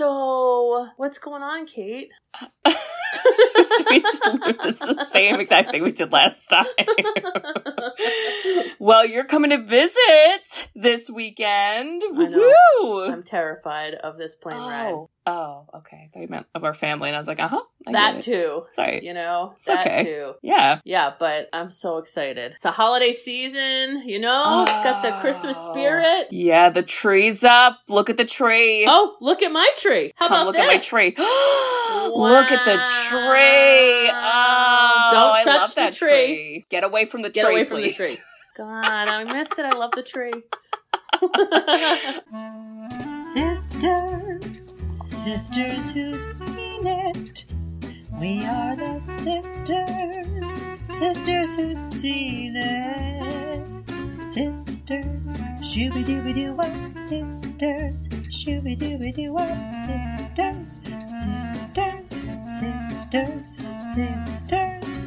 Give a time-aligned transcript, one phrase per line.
[0.00, 2.08] So, what's going on, Kate?
[3.56, 6.66] this is the same exact thing we did last time.
[8.78, 12.02] well, you're coming to visit this weekend.
[12.10, 13.04] Woo!
[13.04, 14.92] I'm terrified of this plane ride.
[14.92, 16.04] oh, oh, okay.
[16.04, 17.62] I thought you meant of our family, and I was like, uh huh.
[17.90, 18.64] That too.
[18.72, 19.00] Sorry.
[19.02, 20.04] You know, It's that okay.
[20.04, 20.34] too.
[20.42, 20.80] Yeah.
[20.84, 22.52] Yeah, but I'm so excited.
[22.52, 24.64] It's a holiday season, you know?
[24.64, 25.72] It's got the Christmas Oh.
[25.72, 26.26] spirit.
[26.30, 27.78] Yeah, the tree's up.
[27.88, 28.84] Look at the tree.
[28.86, 30.12] Oh, look at my tree.
[30.16, 30.64] How Come about look this?
[30.64, 31.14] at my tree.
[32.16, 32.76] Look at the
[33.08, 34.10] tree.
[34.12, 36.64] Oh, Don't I touch love the that tree.
[36.70, 37.96] Get away from the Get tree, away from the please.
[37.96, 38.16] tree.
[38.56, 39.64] God, I miss it.
[39.64, 40.32] I love the tree.
[43.20, 47.44] Sisters, sisters who've seen it.
[48.20, 53.79] We are the sisters, sisters who've seen it.
[54.20, 56.54] Sisters, shooby dooby doo
[57.00, 59.34] sisters, shooby dooby doo
[59.72, 62.20] sisters, sisters,
[62.60, 63.56] sisters,
[63.94, 64.98] sisters.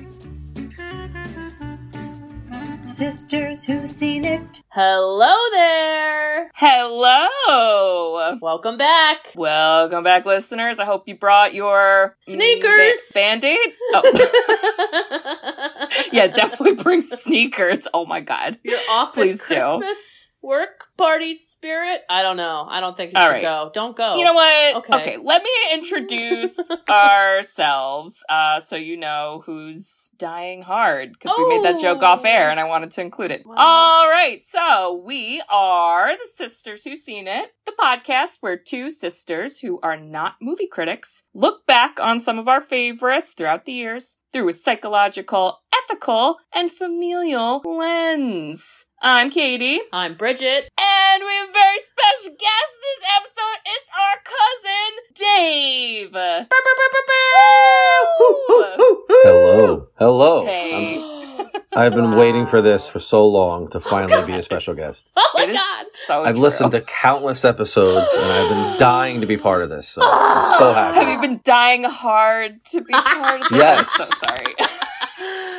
[2.85, 4.63] Sisters who've seen it.
[4.69, 6.51] Hello there.
[6.55, 8.37] Hello.
[8.41, 9.31] Welcome back.
[9.35, 10.79] Welcome back, listeners.
[10.79, 13.11] I hope you brought your Sneakers.
[13.13, 13.77] band aids.
[13.93, 15.69] Oh.
[16.11, 17.87] yeah, definitely bring sneakers.
[17.93, 18.57] Oh my god.
[18.63, 19.55] Your office Please do.
[19.55, 22.01] Christmas work party spirit?
[22.09, 22.67] I don't know.
[22.69, 23.41] I don't think you All should right.
[23.41, 23.71] go.
[23.73, 24.17] Don't go.
[24.17, 24.75] You know what?
[24.77, 24.95] Okay.
[24.95, 25.17] Okay.
[25.17, 31.81] let me introduce ourselves uh, so you know who's dying hard because we made that
[31.81, 33.45] joke off air and I wanted to include it.
[33.45, 33.55] Wow.
[33.57, 39.59] All right, so we are the Sisters Who Seen It, the podcast where two sisters
[39.59, 44.17] who are not movie critics look back on some of our favorites throughout the years
[44.33, 48.85] through a psychological, ethical, and familial lens.
[49.01, 49.79] I'm Katie.
[49.93, 50.69] I'm Bridget.
[50.79, 53.59] And we have a very special guest this episode.
[53.65, 56.15] It's our cousin, Dave.
[59.25, 59.87] Hello.
[59.97, 60.45] Hello.
[60.45, 61.01] Hey.
[61.75, 65.07] I've been waiting for this for so long to finally be a special guest.
[65.15, 65.85] Oh my It god.
[66.05, 66.43] so I've true.
[66.43, 69.87] listened to countless episodes and I've been dying to be part of this.
[69.89, 73.57] So I'm so Have you been dying hard to be part of this?
[73.57, 73.89] Yes.
[73.99, 74.55] I'm so sorry.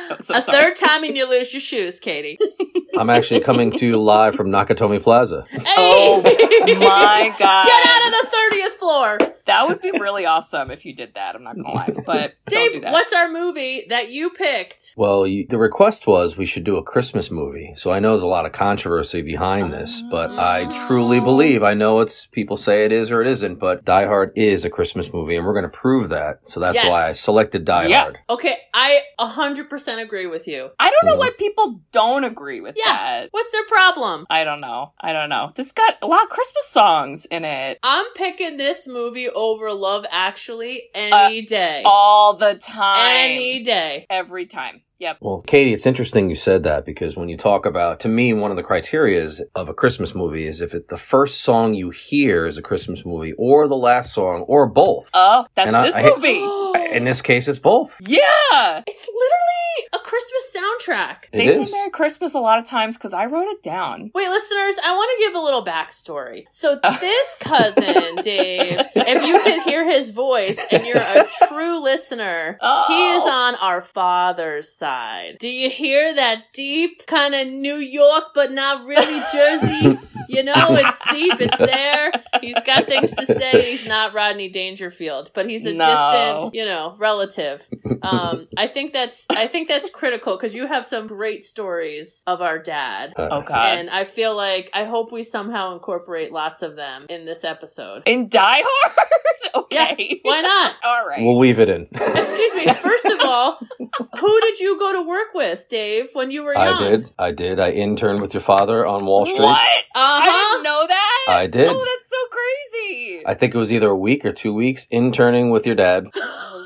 [0.09, 0.57] so, so a sorry.
[0.57, 2.37] third time and you lose your shoes, Katie.
[2.97, 5.45] I'm actually coming to you live from Nakatomi Plaza.
[5.49, 5.61] Hey!
[5.77, 7.65] Oh my god.
[7.67, 9.17] Get out of the 30th floor.
[9.45, 11.35] That would be really awesome if you did that.
[11.35, 11.93] I'm not gonna lie.
[12.05, 12.91] But don't do Dave, that.
[12.93, 14.93] what's our movie that you picked?
[14.97, 17.73] Well, you, the request was we should do a Christmas movie.
[17.75, 21.73] So I know there's a lot of controversy behind this, but I truly believe, I
[21.73, 25.11] know it's people say it is or it isn't, but Die Hard is a Christmas
[25.13, 26.39] movie and we're going to prove that.
[26.43, 26.89] So that's Yes.
[26.89, 28.01] why I selected Die Yeah.
[28.01, 28.17] Hard.
[28.29, 30.69] Okay, I 100% agree with you.
[30.79, 31.19] I don't know Mhm.
[31.19, 32.93] why people don't agree with Yeah.
[32.93, 33.27] that.
[33.31, 34.25] What's their problem?
[34.29, 34.93] I don't know.
[34.99, 35.51] I don't know.
[35.55, 40.05] This got a lot of Christmas songs in it I'm picking this movie over Love
[40.11, 41.83] Actually uh, any day.
[41.85, 43.29] all the time.
[43.29, 44.07] Any day.
[44.09, 44.81] Every time.
[44.99, 45.17] Yep.
[45.19, 48.49] Well, Katie, it's interesting you said that because when you talk about, to me, one
[48.51, 52.45] of the criterias of a Christmas movie is if it, the first song you hear
[52.47, 55.09] is a Christmas movie, or the last song, or both.
[55.13, 56.95] Oh, that's And this I- movie.
[56.95, 57.97] In this case, it's both.
[58.01, 58.83] yeah.
[58.87, 61.15] It's literally a Christmas soundtrack.
[61.33, 61.69] It they is.
[61.69, 64.11] say Merry Christmas a lot of times because I wrote it down.
[64.13, 66.45] Wait, listeners, I want to give a little backstory.
[66.51, 72.57] So, this cousin, Dave, if you can hear his voice and you're a true listener,
[72.61, 72.85] Oh.
[72.87, 74.84] he is on our father's side.
[75.39, 79.99] Do you hear that deep kind of New York, but not really Jersey?
[80.27, 82.11] You know, it's deep, it's there.
[82.41, 83.69] He's got things to say.
[83.71, 85.85] He's not Rodney Dangerfield, but he's a No.
[85.85, 87.65] distant, you know, relative.
[88.01, 92.41] Um, I think that's I think that's critical because you have some great stories of
[92.41, 93.13] our dad.
[93.15, 93.77] Uh, Oh God.
[93.77, 98.01] And I feel like I hope we somehow incorporate lots of them in this episode.
[98.07, 99.07] in Die Hard.
[99.65, 100.19] okay.
[100.23, 100.75] Why not?
[100.83, 101.21] All right.
[101.21, 101.87] We'll weave it in.
[101.93, 102.65] Excuse me.
[102.73, 103.59] First of all,
[104.19, 106.67] who did you go to work with, Dave, when you were young?
[106.67, 107.09] I did.
[107.17, 107.59] I did.
[107.59, 109.39] I interned with your father on Wall Street.
[109.41, 109.57] What?
[109.95, 111.25] Uh I didn't know that.
[111.29, 111.67] I did.
[111.69, 113.23] Oh, that's so crazy.
[113.25, 116.07] I think it was either a week or two weeks interning with your dad.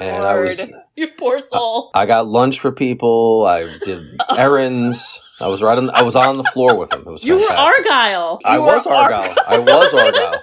[0.01, 0.71] And I was Lord.
[0.95, 1.91] You poor soul.
[1.93, 3.45] I got lunch for people.
[3.45, 5.19] I did errands.
[5.41, 7.01] I was right on I was on the floor with him.
[7.01, 7.85] It was You were fantastic.
[7.91, 8.39] Argyle.
[8.45, 9.35] I You was were Argyle.
[9.45, 10.41] I was Argyle.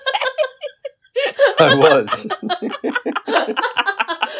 [1.59, 2.27] I was.
[2.63, 2.91] okay,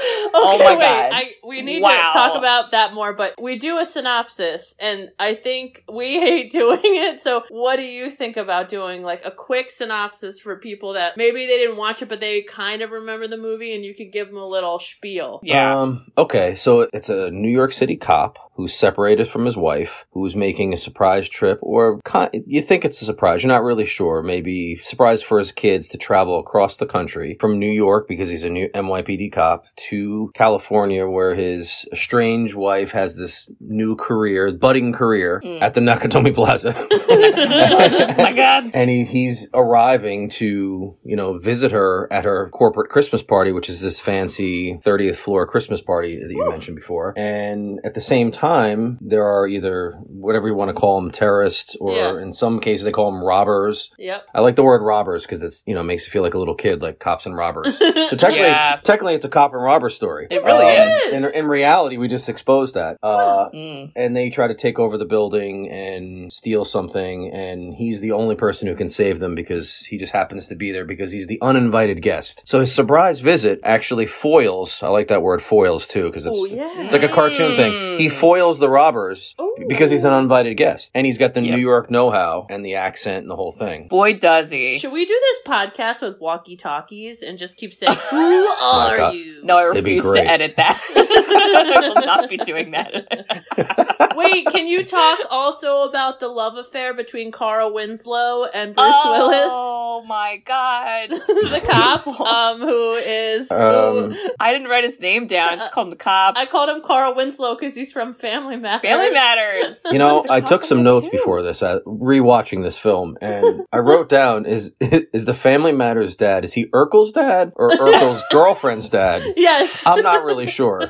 [0.39, 0.85] Oh my wait.
[0.85, 1.13] God.
[1.13, 1.91] I we need Wow.
[1.91, 6.51] to talk about that more, but we do a synopsis, and I think we hate
[6.51, 7.23] doing it.
[7.23, 11.47] So, what do you think about doing like a quick synopsis for people that maybe
[11.47, 14.29] they didn't watch it, but they kind of remember the movie, and you could give
[14.29, 15.41] them a little spiel?
[15.43, 15.81] Yeah.
[15.81, 20.35] Um, okay, so it's a New York City cop who's separated from his wife, who's
[20.35, 24.23] making a surprise trip, or con- you think it's a surprise, you're not really sure.
[24.23, 28.45] Maybe surprise for his kids to travel across the country from New York because he's
[28.45, 29.96] a new NYPD cop to
[30.35, 35.61] California, where his estranged wife has this new career, budding career Mm.
[35.63, 36.75] at the Nakatomi Plaza.
[36.91, 38.71] oh my god.
[38.75, 43.69] and he, he's arriving to you know visit her at her corporate christmas party which
[43.69, 48.31] is this fancy 30th floor christmas party that you mentioned before and at the same
[48.31, 52.19] time there are either whatever you want to call them terrorists or Yeah.
[52.21, 54.27] in some cases they call them robbers Yep.
[54.35, 56.55] I like the word robbers because it's you know makes you feel like a little
[56.55, 57.79] kid, like cops and robbers.
[58.07, 58.79] So technically, Yeah.
[58.85, 60.27] technically, it's a cop and robber story.
[60.31, 61.13] It really is.
[61.13, 62.97] In, in reality, we just exposed that.
[63.03, 63.93] Uh, Mm.
[63.95, 68.35] and they try to take over the building and steal something and he's the only
[68.35, 71.39] person who can save them because he just happens to be there because he's the
[71.43, 76.25] uninvited guest so his surprise visit actually foils i like that word foils too because
[76.27, 76.69] it's yeah.
[76.83, 79.35] it's like a cartoon thing he foils the robbers
[79.69, 81.55] because he's an uninvited guest and he's got the Yep.
[81.55, 84.79] new york know-how and the accent and the whole thing Boy, does he.
[84.79, 89.45] Should we do this podcast with walkie talkies and just keep saying, "Who are you?"
[89.45, 90.81] No, I It'd refuse to edit that.
[90.97, 93.36] I will not be doing that.
[94.17, 99.51] Wait, can you talk also about the love affair between Carl Winslow and Bruce Willis?
[99.53, 101.11] Oh my god.
[101.11, 105.53] the cop, um, who is Um, who, I didn't write his name down.
[105.53, 106.35] I just called him the cop.
[106.37, 108.89] I called him Carl Winslow because he's from Family Matters.
[108.89, 109.81] Family Matters.
[109.91, 111.13] You know, He's a I cop took some notes too.
[111.13, 116.17] before this, uh, rewatching this film, and I wrote down: is is the Family Matters
[116.17, 116.45] dad?
[116.45, 119.23] Is he Urkel's dad or Urkel's girlfriend's dad?
[119.37, 119.83] Yes.
[119.87, 120.83] I'm not really sure.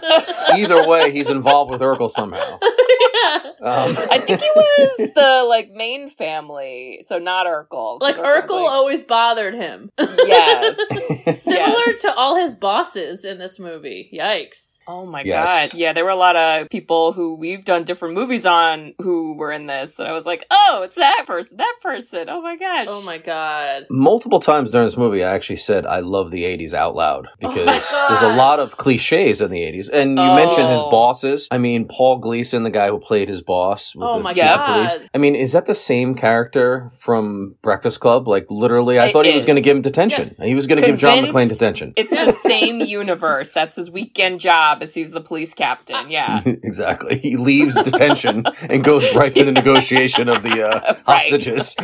[0.54, 2.45] Either way, he's involved with Urkel somehow.
[2.62, 3.50] yeah.
[3.62, 8.00] Um, I think he was the like main family, so not Urkel.
[8.00, 9.90] Like Urkel Urkel was, always bothered him.
[9.98, 10.76] yes.
[11.42, 12.02] Similar Yes.
[12.02, 14.10] to all his bosses in this movie.
[14.12, 14.75] Yikes.
[14.88, 15.72] Oh my Yes.
[15.72, 15.78] god.
[15.78, 19.50] Yeah, there were a lot of people who we've done different movies on who were
[19.50, 19.98] in this.
[19.98, 22.28] And I was like, oh, it's that person, that person.
[22.28, 22.86] Oh my gosh.
[22.88, 23.86] Oh my god.
[23.90, 27.66] multiple times during this movie, I actually said I love the '80s out loud because
[27.90, 29.88] Oh there's a lot of cliches in the '80s.
[29.92, 30.34] And you Oh.
[30.36, 30.90] mentioned his oh.
[30.90, 31.48] bosses.
[31.50, 33.94] I mean, Paul Gleason, the guy who played his boss.
[33.94, 34.88] with Oh the my God.
[34.88, 35.08] police.
[35.14, 38.28] I mean, is that the same character from Breakfast Club?
[38.28, 40.22] Like literally, I It thought he was going to give him detention.
[40.22, 40.38] Yes.
[40.40, 41.92] He was going to give John Convinced- McClane detention.
[41.96, 43.52] It's the same universe.
[43.52, 46.10] That's his weekend job as he's the police captain.
[46.10, 46.42] Yeah.
[46.44, 47.18] exactly.
[47.18, 51.30] He leaves detention and goes right to the negotiation of the uh, Right.
[51.30, 51.74] hostages.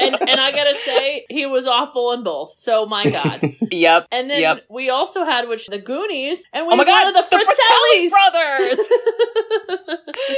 [0.00, 2.54] And and I gotta say, he was awful in both.
[2.56, 3.40] So my god.
[3.70, 4.06] Yep.
[4.12, 4.64] And then Yep.
[4.70, 8.10] we also had which the Goonies, and we Oh my god, wanted the, Fratelli Fratellis
[8.10, 8.88] brothers.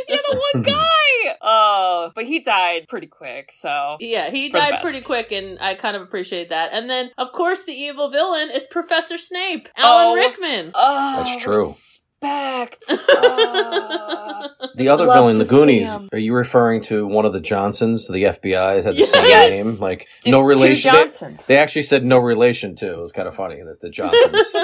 [0.08, 1.36] You're the one guy.
[1.42, 3.50] Oh, but he died pretty quick.
[3.52, 6.72] So yeah, he For died pretty quick, and I kind of appreciate that.
[6.72, 10.14] And then, of course, the evil villain is Professor Snape, Alan Oh.
[10.14, 10.72] Rickman.
[10.74, 11.69] oh, That's true.
[11.78, 12.84] Sp- Respect.
[12.90, 14.46] Oh.
[14.60, 15.88] Uh, the other villain, the Goonies.
[16.12, 18.06] Are you referring to one of the Johnsons?
[18.06, 19.10] The FBI had the Yes.
[19.10, 19.50] same Yes.
[19.80, 20.92] name, like Two- no relation.
[20.92, 21.46] They, Johnsons.
[21.46, 22.92] they actually said no relation too.
[22.92, 24.54] It was kind of funny that the Johnsons.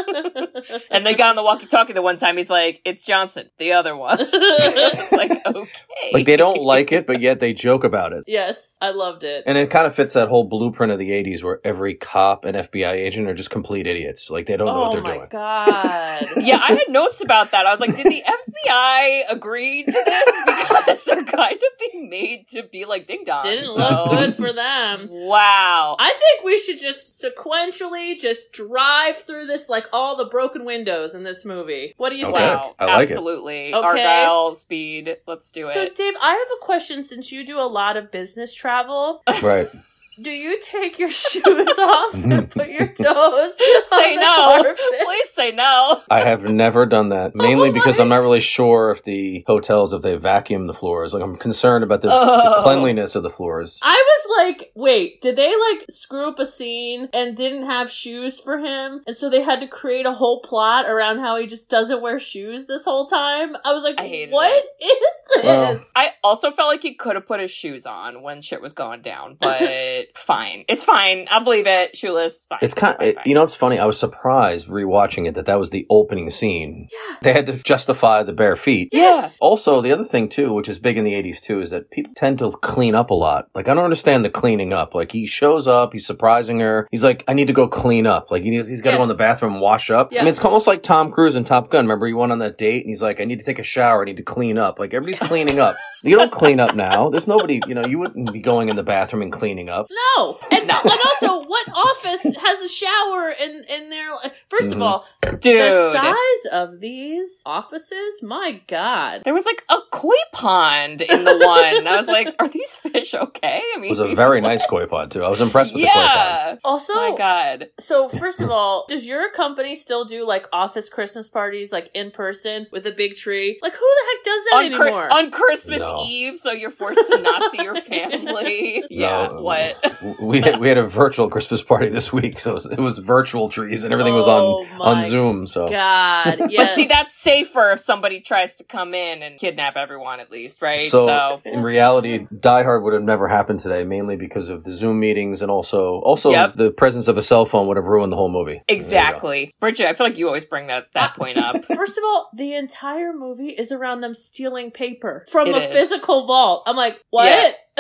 [0.91, 2.37] and they got on the walkie-talkie the one time.
[2.37, 4.19] He's like, "It's Johnson, the other one."
[5.13, 5.71] like, okay,
[6.13, 8.25] like they don't like it, but yet they joke about it.
[8.27, 9.45] yes, I loved it.
[9.47, 12.57] And it kind of fits that whole blueprint of the '80s, where every cop and
[12.57, 14.31] FBI agent are just complete idiots.
[14.31, 15.29] Like they don't know what oh they're doing.
[15.33, 15.37] Oh
[15.67, 16.35] my doing.
[16.35, 16.43] god.
[16.45, 17.67] Yeah, I had notes about that.
[17.67, 21.63] I was like, did the FBI agree to this because they're kind of
[21.93, 23.43] being made to be like ding dong?
[23.43, 25.09] Didn't so- look good for them.
[25.11, 25.97] Wow.
[25.99, 31.15] I think we should just sequentially just drive through this like all the broken windows
[31.15, 31.95] in this movie.
[31.97, 32.39] What do you Okay.
[32.39, 32.61] think?
[32.61, 33.13] Wow, I like it.
[33.13, 33.75] absolutely.
[33.75, 33.87] Okay.
[33.87, 35.17] Argyle speed.
[35.27, 35.67] Let's do it.
[35.69, 35.89] So.
[35.95, 39.23] Dave, I have a question since you do a lot of business travel.
[39.27, 39.69] That's right?
[40.21, 41.45] Do you take your shoes
[41.79, 43.55] off and put your toes
[43.89, 44.63] Say on no.
[44.63, 44.81] carpet?
[45.05, 46.03] Please say no.
[46.11, 49.45] I have never done that, oh mainly Oh because I'm not really sure if the
[49.47, 51.13] hotels if they vacuum the floors.
[51.15, 52.63] Like I'm concerned about the, the Oh.
[52.63, 53.79] cleanliness of the floors.
[53.83, 58.41] I was like, wait, did they like screw up a scene and didn't have shoes
[58.41, 59.03] for him?
[59.07, 62.19] And so they had to create a whole plot around how he just doesn't wear
[62.19, 63.57] shoes this whole time?
[63.65, 64.85] I was like, I hated what it.
[64.85, 65.01] is
[65.35, 65.45] this?
[65.45, 68.73] Well, I also felt like he could have put his shoes on when shit was
[68.73, 70.65] going down, but fine.
[70.69, 71.27] It's fine.
[71.31, 71.97] I'll believe it.
[71.97, 72.59] Shoeless, fine.
[72.63, 73.25] It's kind Fine, of, fine.
[73.27, 73.79] you know, it's funny.
[73.79, 76.89] I was surprised rewatching it that that was the opening scene.
[76.93, 77.17] Yeah.
[77.23, 78.91] They had to justify the bare feet.
[78.93, 79.39] Yes.
[79.41, 82.13] Also, the other thing too, which is big in the '80s too, is that people
[82.17, 83.49] tend to clean up a lot.
[83.55, 84.95] Like I don't understand the cleaning up.
[84.95, 86.87] Like he shows up, he's surprising her.
[86.91, 89.03] He's like, "I need to go clean up." Like he needs, he's got to go
[89.03, 90.13] in the bathroom and wash up.
[90.13, 90.21] Yeah.
[90.21, 91.85] I mean, it's almost like Tom Cruise in Top Gun.
[91.87, 94.03] Remember, he went on that date and he's like, "I need to take a shower.
[94.03, 95.77] I need to clean up." Like everybody's cleaning up.
[96.03, 97.09] You don't clean up now.
[97.11, 97.61] There's nobody.
[97.67, 99.87] You know, you wouldn't be going in the bathroom and cleaning up.
[100.17, 100.81] No, and No.
[100.83, 104.07] and also, what office has a shower in in their?
[104.51, 104.83] 1st of Mhm.
[104.83, 105.07] all,
[105.41, 105.43] Dude.
[105.73, 109.23] the size of these offices, my god.
[109.25, 111.87] There was like a koi pond in the one.
[111.87, 113.63] I was like, are these fish okay?
[113.75, 115.25] I mean, It was a very nice koi pond too.
[115.25, 116.07] I was impressed with the koi pod.
[116.07, 116.57] Yeah.
[116.65, 117.69] Also, my God.
[117.79, 122.11] so first of all, does your company still do like office Christmas parties, like in
[122.11, 123.59] person with a big tree?
[123.63, 125.13] Like, who the heck does that On, Chri- anymore?
[125.13, 126.05] on Christmas No.
[126.07, 128.85] Eve, so you're forced to not see your family.
[128.91, 129.86] yeah, No, what?
[130.21, 132.99] We had, we had a virtual Christmas party this week, so it was, it was
[132.99, 135.47] virtual trees and everything was Oh on my on Zoom.
[135.47, 136.65] So God, yeah.
[136.67, 140.63] But see, that's safer if somebody tries to come in and kidnap everyone, at least,
[140.63, 140.91] right?
[140.91, 144.99] so, in reality, Die Hard would have never happened today, mainly because of the Zoom
[145.01, 146.57] meetings and also also Yep.
[146.57, 148.53] the presence of a cell phone would have ruined the whole movie.
[148.53, 148.75] There you go.
[148.77, 149.55] exactly.
[149.61, 151.65] Bridget, I feel like you always bring that, that uh, point up.
[151.75, 155.73] First of all, the entire movie is around them stealing paper from It a is.
[155.73, 156.65] physical vault.
[156.67, 157.55] I'm like, what?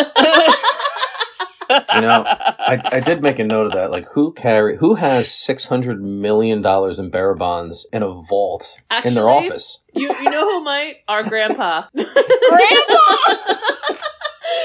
[1.95, 3.91] You know, I, I did make a note of that.
[3.91, 8.81] Like, who carry who has six hundred million dollars in bearer bonds in a vault
[9.05, 9.81] in their office?
[9.93, 10.97] You you know who might?
[11.09, 11.85] Our grandpa.
[11.95, 12.07] Grandpa!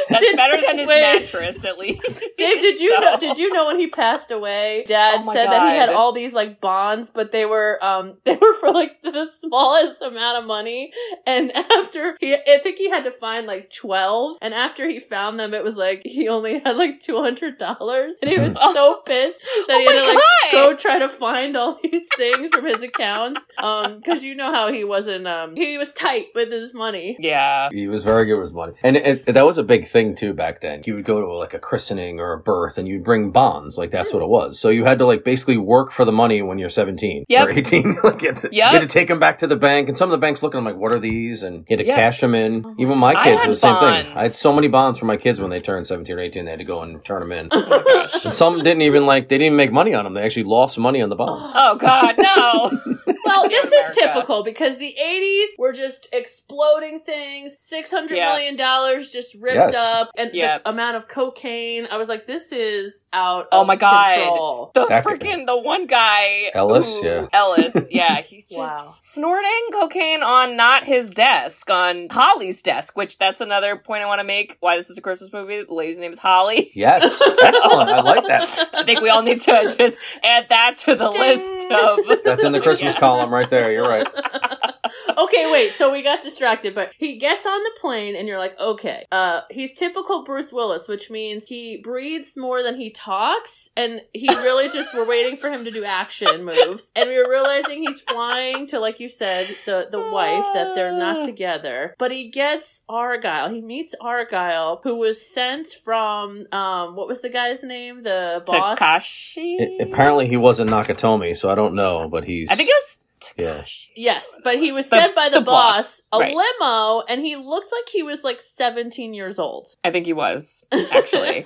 [0.09, 1.01] That's Did- better than his wait.
[1.01, 2.01] mattress, at least.
[2.37, 3.17] Dave, did you So- know?
[3.17, 4.83] Did you know when he passed away?
[4.87, 8.17] Dad Oh my said that he had all these like bonds, but they were um
[8.25, 10.91] they were for like the smallest amount of money.
[11.25, 14.37] And after he, I think he had to find like twelve.
[14.41, 18.15] And after he found them, it was like he only had like two hundred dollars,
[18.21, 20.69] and he was so pissed that he Oh had to my like God.
[20.71, 23.47] go try to find all these things from his accounts.
[23.57, 27.17] Um, because you know how he wasn't um he was tight with his money.
[27.19, 27.69] Yeah.
[27.71, 30.33] He was very good with his money, and it, that was a big thing too
[30.33, 30.81] back then.
[30.85, 33.77] You would go to like a christening or a birth, and you'd bring bonds.
[33.77, 34.59] Like that's what it was.
[34.59, 37.47] So you had to like basically work for the money when you're 17 Yep.
[37.47, 37.97] or 18.
[38.03, 40.07] like you had, to, you had to take them back to the bank, and some
[40.09, 41.43] of the banks looking, I'm like, what are these?
[41.43, 41.95] And you had to Yeah.
[41.95, 42.65] cash them in.
[42.65, 42.75] Oh.
[42.77, 44.07] Even my kids, was the same bonds.
[44.07, 44.17] thing.
[44.17, 46.45] I had so many bonds for my kids when they turned 17 or 18.
[46.45, 47.49] They had to go and turn them in.
[47.73, 50.13] Oh and some didn't even like they didn't even make money on them.
[50.13, 51.49] They actually lost money on the bonds.
[51.55, 53.13] Oh God, no!
[53.25, 53.89] Well, this America.
[53.91, 58.31] is typical because the 80s were just exploding things, six hundred Yeah.
[58.31, 59.75] million dollars just ripped Yes.
[59.75, 60.63] up, and Yep.
[60.63, 61.87] the amount of cocaine.
[61.91, 64.15] I was like, this is out Oh of my God.
[64.17, 64.71] control.
[64.73, 67.27] The freaking the one guy Ellis, who- yeah.
[67.33, 68.81] Ellis, yeah, he's just Wow.
[69.01, 72.97] snorting cocaine on not his desk, on Holly's desk.
[72.97, 74.57] Which that's another point I want to make.
[74.59, 75.63] Why this is a Christmas movie?
[75.63, 76.71] The lady's name is Holly.
[76.73, 77.03] Yes,
[77.43, 77.89] excellent.
[77.89, 78.69] I like that.
[78.73, 81.19] I think we all need to just add that to the Ding.
[81.21, 82.23] list of.
[82.23, 82.99] That's in the Christmas Yeah.
[83.15, 83.71] Column right there.
[83.71, 84.07] You're right.
[85.17, 85.73] okay, wait.
[85.75, 89.05] So we got distracted, but he gets on the plane, and you're like, okay.
[89.11, 94.27] Uh, he's typical Bruce Willis, which means he breathes more than he talks, and he
[94.29, 98.01] really just we're waiting for him to do action moves, and we were realizing he's
[98.01, 102.83] flying to, like you said, the the wife that they're not together, but he gets
[102.89, 103.49] Argyle.
[103.53, 108.03] He meets Argyle, who was sent from um, what was the guy's name?
[108.03, 108.79] The boss.
[108.79, 109.57] Takashi.
[109.59, 112.49] I- apparently, he wasn't Nakatomi, so I don't know, but he's.
[112.49, 112.97] I think it was
[113.37, 113.63] Yeah.
[113.95, 116.35] Yes, but he was The- sent by the, the boss, boss, a right.
[116.35, 119.75] limo, and he looked like he was like 17 years old.
[119.83, 121.45] I think he was actually.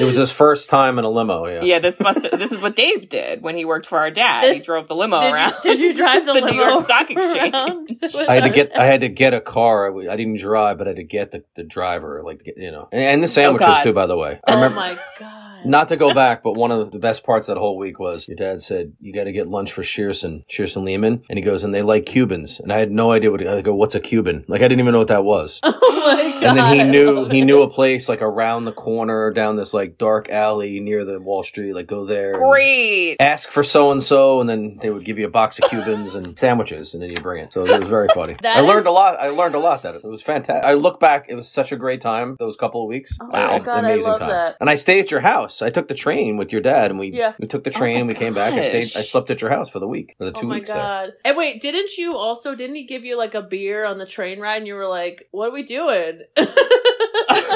[0.00, 1.46] It was his first time in a limo.
[1.46, 1.60] Yeah.
[1.62, 2.22] yeah, this must.
[2.32, 4.54] This is what Dave did when he worked for our dad.
[4.54, 5.54] he drove the limo Did you, around.
[5.62, 7.88] did you drive the, the limo New York Stock Exchange?
[8.28, 8.54] I had to us?
[8.54, 8.76] get.
[8.76, 10.00] I had to get a car.
[10.10, 12.22] I didn't drive, but I had to get the, the driver.
[12.24, 13.82] Like you know, and, and the sandwiches God.
[13.82, 13.92] too.
[13.92, 15.51] By the way, I Oh my god!
[15.64, 18.26] Not to go back, but one of the best parts of that whole week was
[18.28, 21.64] your dad said you got to get lunch for Shearson, Shearson Lehman, and he goes
[21.64, 23.46] and they like Cubans, and I had no idea what.
[23.46, 24.44] I go, what's a Cuban?
[24.48, 25.60] Like I didn't even know what that was.
[26.04, 26.42] Oh my god!
[26.42, 29.98] And then he knew he knew a place like around the corner down this like
[29.98, 31.74] dark alley near the Wall Street.
[31.74, 32.32] Like go there.
[32.32, 33.18] Great.
[33.20, 36.16] Ask for so and so, and then they would give you a box of Cubans
[36.16, 37.52] and sandwiches, and then you bring it.
[37.52, 38.34] So it was very funny.
[38.44, 39.20] I learned is- a lot.
[39.20, 40.64] I learned a lot that it was fantastic.
[40.64, 42.34] I look back; it was such a great time.
[42.36, 44.28] Those couple of weeks, Oh I- God, love time.
[44.30, 44.56] that.
[44.60, 45.51] And I stayed at your house.
[45.60, 47.34] I took the train with your dad, and we Yeah.
[47.38, 48.06] we took the Oh train.
[48.06, 48.54] my we came back.
[48.54, 48.98] I stayed.
[49.00, 51.12] I slept at your house for the week for the Oh two my weeks there.
[51.24, 52.54] And wait, didn't you also?
[52.54, 54.58] Didn't he give you like a beer on the train ride?
[54.58, 56.20] And you were like, "What are we doing?"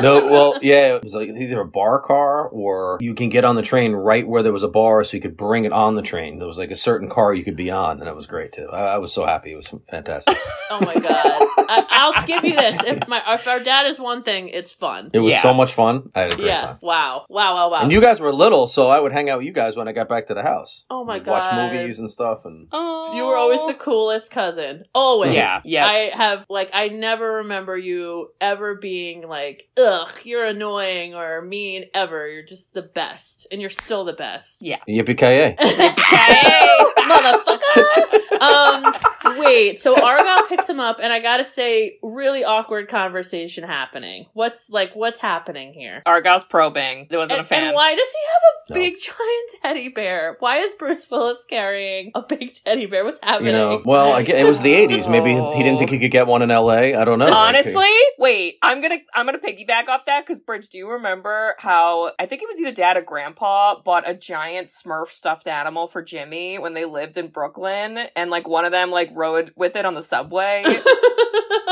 [0.01, 3.57] no, well, yeah, it was like either a bar car or you can get on
[3.57, 6.03] the train right where there was a bar, so you could bring it on the
[6.03, 6.39] train.
[6.39, 8.69] There was like a certain car you could be on, and it was great too.
[8.73, 10.37] I, I was so happy; it was fantastic.
[10.69, 11.43] Oh my god!
[11.69, 15.11] I, I'll give you this: if my if our dad is one thing, it's fun.
[15.13, 15.43] It was Yeah.
[15.43, 16.11] so much fun.
[16.13, 16.61] I had a great Yeah.
[16.61, 16.77] time.
[16.83, 17.25] Wow.
[17.29, 17.55] Wow.
[17.55, 17.71] Wow.
[17.71, 17.86] Wow.
[17.87, 19.93] And you guys were little, so I would hang out with you guys when I
[19.93, 20.85] got back to the house.
[20.91, 21.31] oh my We'd god!
[21.33, 23.13] Watch movies and stuff, and Oh.
[23.15, 24.85] You were always the coolest cousin.
[24.95, 25.35] Always.
[25.35, 25.87] Yeah, yeah.
[25.87, 31.85] I have like I never remember you ever being like, ugh, you're annoying or mean
[31.95, 32.29] ever.
[32.29, 33.47] You're just the best.
[33.53, 34.61] And you're still the best.
[34.61, 34.79] Yeah.
[34.89, 35.55] Yippee ki
[35.97, 36.77] Okay.
[36.99, 38.41] Motherfucker.
[38.41, 44.27] um wait, so Argyle picks him up and I gotta say, really awkward conversation happening.
[44.33, 46.03] What's like what's happening here?
[46.07, 47.07] Argyle's probing.
[47.11, 47.75] There wasn't And, a fan.
[47.77, 48.75] Why does he have a No.
[48.81, 50.37] big giant teddy bear?
[50.41, 53.05] Why is Bruce Willis carrying a big teddy bear?
[53.05, 53.47] What's happening?
[53.55, 55.09] You know, well, I get, it was the '80s.
[55.11, 56.99] Maybe he didn't think he could get one in LA.
[56.99, 57.33] I don't know.
[57.33, 57.87] Honestly,
[58.19, 62.27] wait, I'm gonna I'm gonna piggyback off that because Bridge, do you remember how I
[62.27, 66.59] think it was either dad or grandpa bought a giant Smurf stuffed animal for Jimmy
[66.59, 69.95] when they lived in Brooklyn, and like one of them like rode with it on
[69.95, 70.63] the subway.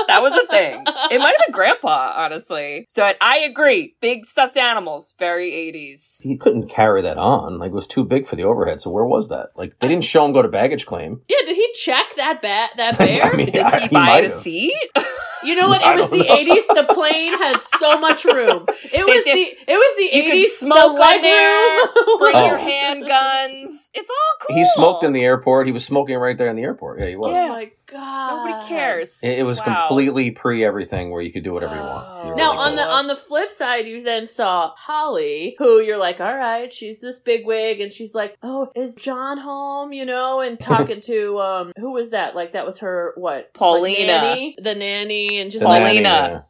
[0.06, 0.82] that was a thing.
[1.11, 2.87] It might have been grandpa, honestly.
[2.88, 3.96] So I, I agree.
[4.00, 5.83] Big stuffed animals, very 80s.
[6.22, 7.58] He couldn't carry that on.
[7.58, 8.80] Like, it was too big for the overhead.
[8.80, 9.50] So where was that?
[9.56, 11.22] Like, they didn't show him go to baggage claim.
[11.28, 13.22] Yeah, did he check that bat that bear?
[13.24, 14.72] I mean, Did he he buy it a seat?
[15.44, 15.80] you know what?
[15.82, 16.64] It was the eighties.
[16.68, 18.66] The plane had so much room.
[18.92, 20.56] It was did- the it was the eighties.
[20.58, 21.86] smoke the on leg there.
[22.18, 22.46] Bring Oh.
[22.46, 23.90] your handguns.
[23.94, 24.56] It's all cool.
[24.56, 25.66] He smoked in the airport.
[25.66, 27.00] He was smoking right there in the airport.
[27.00, 27.32] Yeah, he was.
[27.34, 28.46] Oh my god!
[28.48, 29.20] Nobody cares.
[29.22, 29.86] It, it was Wow.
[29.88, 32.26] completely pre everything where you could do whatever you want.
[32.28, 32.76] You Now really on cool.
[32.76, 36.98] the on the flip side, you then saw Holly, who you're like, all right, she's
[37.00, 39.92] this big wig, and she's like, oh, is John home?
[39.92, 42.34] You know, and talking to um, who was that?
[42.34, 43.34] Like that was her what?
[43.34, 44.06] Like, Paulina.
[44.06, 44.56] nanny?
[44.60, 45.82] the nanny, and just The like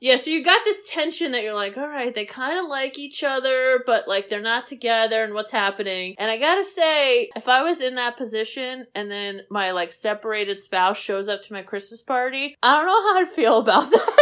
[0.01, 2.99] Yeah, so you got this tension that you're like, all right, they kind of like
[2.99, 6.15] each other, but like they're not together, and what's happening?
[6.19, 10.61] And I gotta say, if I was in that position, and then my like separated
[10.61, 14.21] spouse shows up to my Christmas party, I don't know how I'd feel about that.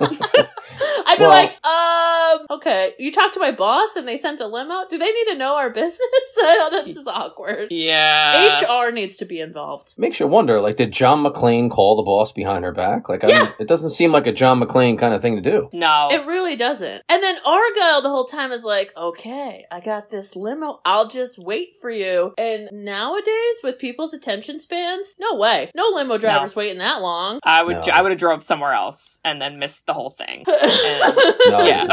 [1.06, 1.99] I'd be Well- like, um,
[2.50, 4.84] okay, you talked to my boss and they sent a limo.
[4.88, 6.00] Do they need to know our business?
[6.42, 7.68] I know this is awkward.
[7.70, 8.60] Yeah.
[8.62, 9.94] HR needs to be involved.
[9.98, 13.08] Makes you wonder, like, did John McClane call the boss behind her back?
[13.08, 13.42] Like, I Yeah.
[13.44, 15.68] mean, it doesn't seem like a John McClane kind of thing to do.
[15.72, 16.08] No.
[16.10, 17.02] It really doesn't.
[17.08, 20.80] And then Argyle the whole time is like, okay, I got this limo.
[20.84, 22.32] I'll just wait for you.
[22.38, 25.70] And nowadays, with people's attention spans, no way.
[25.74, 27.38] No limo driver's waiting that long.
[27.42, 27.92] I would No.
[27.92, 30.44] I would have drove somewhere else and then missed the whole thing.
[31.50, 31.86] No, yeah.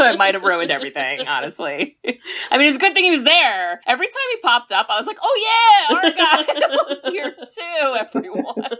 [0.12, 1.96] it might have ruined everything, honestly.
[2.50, 3.80] I mean, it's a good thing he was there.
[3.86, 8.70] Every time he popped up, I was like, oh yeah, Argyle's here too, everyone.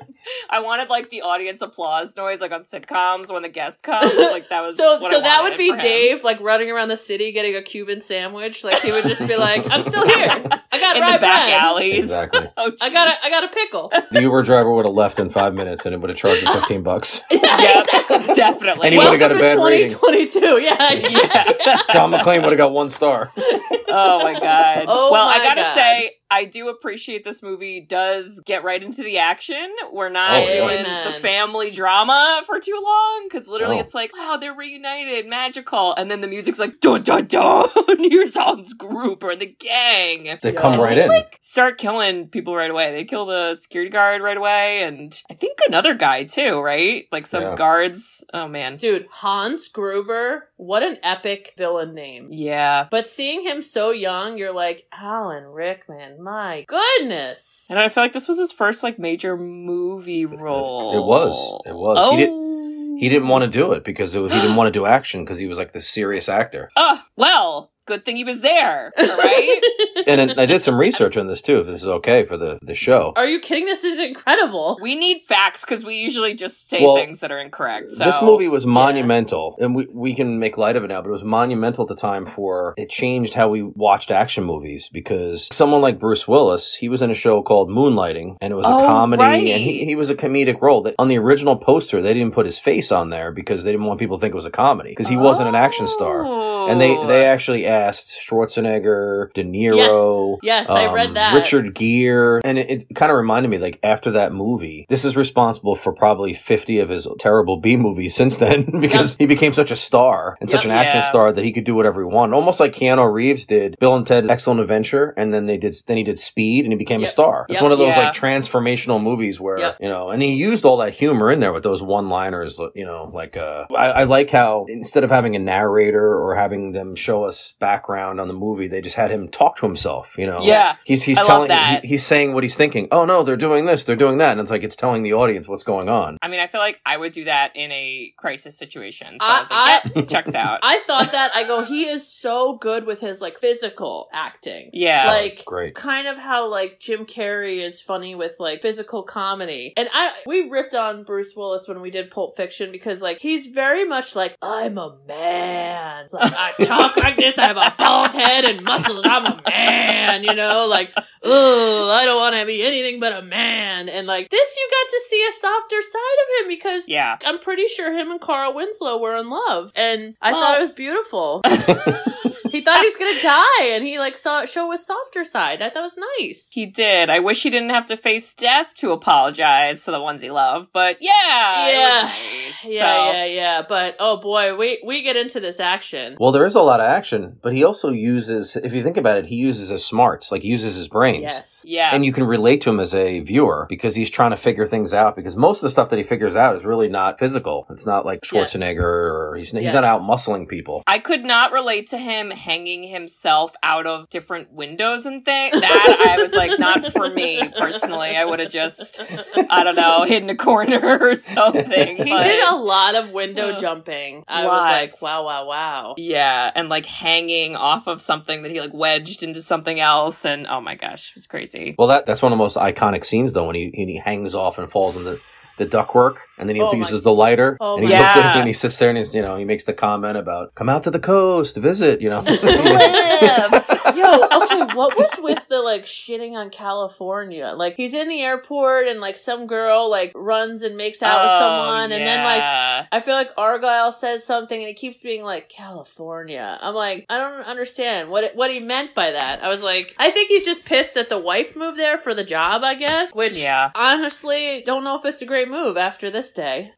[0.50, 4.12] I wanted like the audience applause noise, like on sitcoms when the guest comes.
[4.14, 5.74] Like that was So, what so I that would be.
[5.76, 8.64] Dave, like running around the city getting a Cuban sandwich.
[8.64, 10.28] Like he would just be like, "I'm still here.
[10.72, 11.60] I got in the back bread.
[11.60, 12.04] alleys.
[12.04, 12.48] Exactly.
[12.56, 15.30] Oh, I got a, I got a pickle." The Uber driver would have left in
[15.30, 17.20] five minutes and it would have charged him 15 bucks.
[17.30, 17.86] Yep,
[18.34, 18.86] definitely.
[18.88, 19.90] And he would've got a Welcome bad to rating.
[19.90, 20.62] 2022.
[20.62, 21.05] Yeah, Yeah.
[21.92, 23.32] John McClane would have got one star.
[23.36, 24.84] Oh my god.
[24.88, 25.74] Oh well, I gotta God.
[25.74, 29.68] say, I do appreciate this movie does get right into the action.
[29.92, 31.12] We're not Oh, doing Amen.
[31.12, 33.80] the family drama for too long because literally Oh.
[33.80, 37.68] it's like, wow, they're reunited, magical, and then the music's like, dun dun dun.
[38.10, 40.38] Here's Hans Gruber and the gang.
[40.42, 40.60] They Yeah.
[40.60, 41.08] come And right they, in.
[41.08, 42.92] Like, start killing people right away.
[42.92, 47.06] They kill the security guard right away, and I think another guy too, right?
[47.12, 47.54] Like some Yeah.
[47.56, 48.24] guards.
[48.34, 48.76] Oh man.
[48.76, 50.48] dude, Hans Gruber.
[50.56, 52.28] What an epic villain name.
[52.32, 52.88] Yeah.
[52.90, 57.66] But seeing him so young, you're like, Alan Rickman, my goodness.
[57.68, 60.96] And I feel like this was his first like major movie role.
[60.96, 61.62] It was.
[61.66, 61.96] It was.
[62.00, 62.10] Oh.
[62.12, 63.30] He didn't- He didn't oh.
[63.30, 65.46] want to do it because it was, he didn't want to do action because he
[65.46, 66.70] was like the serious actor.
[66.76, 68.92] Oh, well, good thing he was there.
[68.98, 69.62] All right.
[70.08, 72.74] And I did some research on this too, if this is okay for the, the
[72.74, 73.12] show.
[73.16, 73.64] Are you kidding?
[73.64, 74.78] This is incredible.
[74.80, 77.90] we need facts because we usually just say Well, things that are incorrect.
[77.90, 81.08] So This movie was monumental, and we, we can make light of it now, but
[81.08, 85.48] it was monumental at the time for it changed how we watched action movies because
[85.50, 88.68] someone like Bruce Willis, he was in a show called Moonlighting, and it was a
[88.68, 89.48] Oh, comedy, right.
[89.48, 90.82] and he, he was a comedic role.
[90.82, 93.86] That on the original poster, they didn't put his face on there because they didn't
[93.86, 96.24] want people to think it was a comedy because he wasn't an action star.
[96.70, 97.32] And they, they oh.
[97.32, 100.38] actually cast: Schwarzenegger, De Niro.
[100.42, 101.34] Yes, I read um, that.
[101.34, 105.16] Richard Gere, and it, it kind of reminded me, like after that movie, this is
[105.16, 109.70] responsible for probably fifty of his terrible B movies since then, because he became such
[109.70, 111.08] a star and such an action Yeah.
[111.08, 113.76] star that he could do whatever he wanted, almost like Keanu Reeves did.
[113.78, 116.76] Bill and Ted's Excellent Adventure, and then they did, then he did Speed, and he
[116.78, 117.46] became a star.
[117.48, 117.62] It's Yep.
[117.62, 118.06] one of those Yeah.
[118.06, 119.76] like transformational movies where Yep.
[119.80, 122.60] you know, and he used all that humor in there with those one-liners.
[122.74, 126.72] You know, like uh, I, I like how instead of having a narrator or having
[126.72, 130.06] them show us background on the movie, they just had him talk to himself.
[130.16, 130.74] You know, Yeah.
[130.84, 131.82] He's he's I love telling that.
[131.82, 132.88] he- he's saying what he's thinking.
[132.92, 135.48] Oh no, they're doing this, they're doing that, and it's like it's telling the audience
[135.48, 136.18] what's going on.
[136.22, 139.18] I mean, I feel like I would do that in a crisis situation.
[139.20, 140.60] So I- I, was like, I- yep, checks out.
[140.62, 141.30] I thought that.
[141.34, 144.70] I go, he is so good with his like physical acting.
[144.72, 145.04] yeah.
[145.06, 145.74] Oh, like Great.
[145.74, 149.72] kind of how like Jim Carrey is funny with like physical comedy.
[149.76, 153.46] And I we ripped on Bruce Willis when we did Pulp Fiction because like he's
[153.48, 156.08] very much like I'm a man.
[156.12, 159.04] Like I talk like this, I have a bald head and muscles.
[159.04, 160.92] I'm a man, you know, like
[161.22, 163.88] oh, I don't want to be anything but a man.
[163.88, 167.16] And like this you got to see a softer side of him because yeah.
[167.24, 170.60] I'm pretty sure him and Carl Winslow were in love, and I Well- thought it
[170.60, 171.42] was beautiful.
[172.56, 175.62] he thought he was gonna die, and he like saw show his softer side.
[175.62, 176.48] I thought it was nice.
[176.52, 177.10] He did.
[177.10, 180.70] I wish he didn't have to face death to apologize to the ones he loved,
[180.72, 182.02] but yeah, Yeah.
[182.02, 182.64] nice.
[182.64, 183.62] Yeah, So- yeah, yeah.
[183.68, 186.16] But oh boy, we we get into this action.
[186.18, 189.18] Well, there is a lot of action, but he also uses, if you think about
[189.18, 191.22] it, he uses his smarts, like he uses his brains.
[191.22, 191.60] Yes.
[191.64, 191.90] yeah.
[191.92, 194.92] And you can relate to him as a viewer because he's trying to figure things
[194.94, 195.16] out.
[195.16, 197.66] Because most of the stuff that he figures out is really not physical.
[197.70, 198.52] It's not like Yes.
[198.54, 198.80] Schwarzenegger
[199.14, 199.74] or he's he's Yes.
[199.74, 200.82] not out muscling people.
[200.86, 205.60] I could not relate to him hanging himself out of different windows and things.
[205.60, 208.16] That I was like, not for me personally.
[208.16, 209.02] I would have just,
[209.50, 211.96] I don't know, hidden a corner or something.
[211.96, 214.24] He but- did a lot of window Uh, jumping.
[214.28, 215.94] I was like, wow, wow, wow.
[215.98, 220.46] Yeah, and like hanging off of something that he like wedged into something else, and
[220.46, 221.74] oh my gosh, it was crazy.
[221.78, 224.58] Well, that that's one of the most iconic scenes though when he he hangs off
[224.58, 225.20] and falls in the
[225.58, 228.16] the ductwork, and then he Oh my- uses the lighter, Oh and he my- looks
[228.16, 228.32] at Yeah.
[228.34, 230.68] him and he sits there and he's, you know he makes the comment about come
[230.68, 232.20] out to the coast, visit, you know.
[232.26, 233.68] Lives.
[233.96, 237.52] Yo, okay, what was with the like shitting on California?
[237.56, 241.30] Like he's in the airport and like some girl like runs and makes out with
[241.32, 242.86] Oh, someone and then like.
[242.92, 246.58] I feel like Argyle says something and he keeps being like California.
[246.60, 249.42] I'm like, I don't understand what it, what he meant by that.
[249.42, 252.24] I was like, I think he's just pissed that the wife moved there for the
[252.24, 253.14] job, I guess.
[253.14, 253.70] Which Yeah.
[253.74, 256.72] honestly, don't know if it's a great move after this day.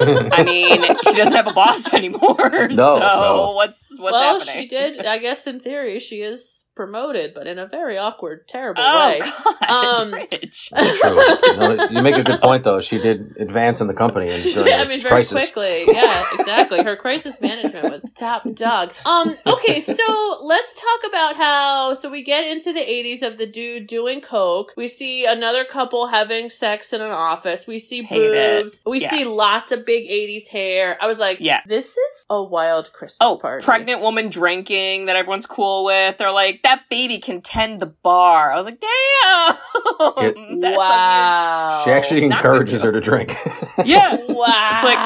[0.00, 2.70] I mean, she doesn't have a boss anymore.
[2.72, 3.52] so no.
[3.54, 4.62] what's what's well, happening?
[4.62, 5.06] she did.
[5.06, 9.20] I guess in theory, she is promoted, but in a very awkward, terrible Oh way.
[9.20, 10.70] God, Um, Rich.
[10.70, 10.82] True.
[10.82, 12.80] You, know, you make a good point though.
[12.80, 15.50] She did advance in the company and She during did, I mean, very crisis.
[15.52, 15.84] quickly.
[15.86, 16.82] Yeah, exactly.
[16.82, 18.92] Her crisis management was top dog.
[19.06, 21.94] Um, okay, so let's talk about how.
[21.94, 24.72] So we get into the 80s of the dude doing coke.
[24.76, 27.66] We see another couple having sex in an office.
[27.68, 28.62] We see Hate it.
[28.64, 28.82] boobs.
[28.84, 29.10] We Yeah.
[29.10, 30.98] see lots of big 80s hair.
[31.00, 31.60] I was like, Yeah.
[31.66, 33.64] this is a wild Christmas Oh, party.
[33.64, 36.16] pregnant woman drinking that everyone's cool with.
[36.16, 38.52] They're like, that baby can tend the bar.
[38.52, 40.60] I was like, damn.
[40.60, 41.82] That's a wow.
[41.84, 43.36] She actually encourages her to drink.
[43.84, 44.18] yeah.
[44.28, 44.68] Wow.
[44.82, 44.98] It's like,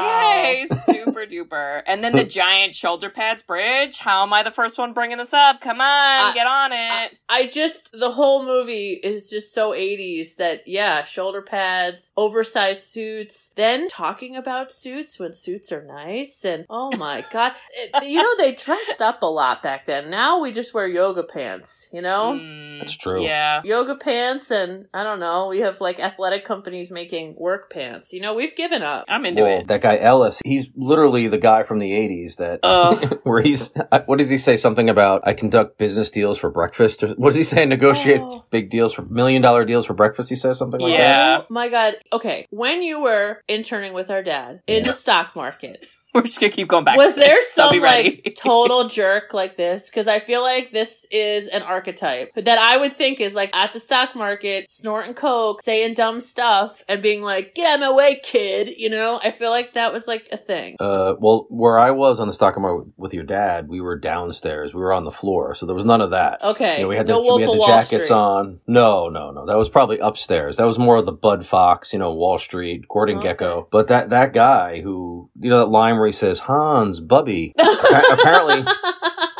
[0.00, 1.82] okay, super duper.
[1.86, 3.98] And then the giant shoulder pads bridge.
[3.98, 5.60] How am I the first one bringing this up?
[5.60, 7.18] Come on, I- get on it.
[7.28, 13.52] I just the whole movie is just so 80s that yeah, shoulder pads, oversized suits,
[13.56, 17.52] then talking about suits when suits are nice and oh my god.
[17.74, 20.10] It- you know they dressed up a lot back then.
[20.10, 22.32] Now we just wear yoga pants, you know?
[22.38, 23.22] Mm, That's true.
[23.24, 23.60] Yeah.
[23.64, 28.12] Yoga pants and I don't know, we have like athletic companies making work pants.
[28.12, 29.04] You know, we've given up.
[29.08, 29.66] I'm into Well, it.
[29.68, 32.98] that guy Ellis, he's literally the guy from the '80s that uh.
[33.02, 33.20] Ugh.
[33.24, 33.72] where he's
[34.06, 37.36] what does he say something about I conduct business deals for breakfast or what does
[37.36, 38.44] he say negotiate Oh.
[38.50, 41.38] big deals for million dollar deals for breakfast he says something like that Yeah.
[41.42, 41.94] Oh my god.
[42.12, 45.78] Okay, when you were interning with our dad in the stock market,
[46.14, 46.96] We're just gonna keep going back.
[46.96, 51.06] was to there this, some like total jerk like this because i feel like this
[51.10, 55.62] is an archetype that i would think is like at the stock market snorting coke
[55.62, 59.30] saying dumb stuff and being like get out of my way kid you know i
[59.30, 62.58] feel like that was like a thing uh, well where I was on the stock
[62.58, 65.84] market with your dad we were downstairs we were on the floor so there was
[65.84, 68.10] none of that okay You know, we had the, wolf we had the jackets street
[68.14, 68.60] on.
[68.66, 69.46] No, no, no.
[69.46, 70.56] That was probably upstairs.
[70.56, 73.34] That was more of the Bud Fox, you know, Wall Street, Gordon Okay.
[73.34, 73.66] Gekko.
[73.70, 77.54] But that that guy who, you know, that line where he says Hans, Bubby.
[77.60, 78.64] appa- apparently,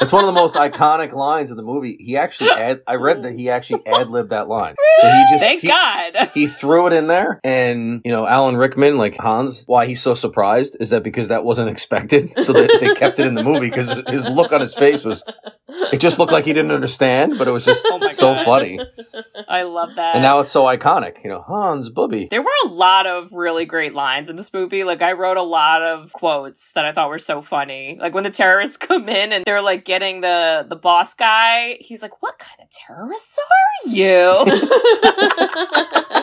[0.00, 1.96] it's one of the most iconic lines in the movie.
[1.98, 2.82] He actually ad.
[2.86, 4.76] I read that he actually ad libbed that line.
[5.00, 6.30] So he just Thank he, God.
[6.34, 10.14] he threw it in there, and you know, Alan Rickman, like Hans, why he's so
[10.14, 13.68] surprised is that because that wasn't expected, so they, they kept it in the movie
[13.70, 15.24] because his look on his face was
[15.92, 18.44] It just looked like he didn't understand, but it was just Oh so God.
[18.44, 18.78] funny.
[19.48, 20.14] I love that.
[20.14, 21.24] And now it's so iconic.
[21.24, 22.28] You know, Hans Booby.
[22.30, 24.84] There were a lot of really great lines in this movie.
[24.84, 27.98] Like I wrote a lot of quotes that I thought were so funny.
[28.00, 32.02] Like when the terrorists come in and they're like getting the the boss guy, he's
[32.02, 34.44] like, "What kind of terrorists are you?"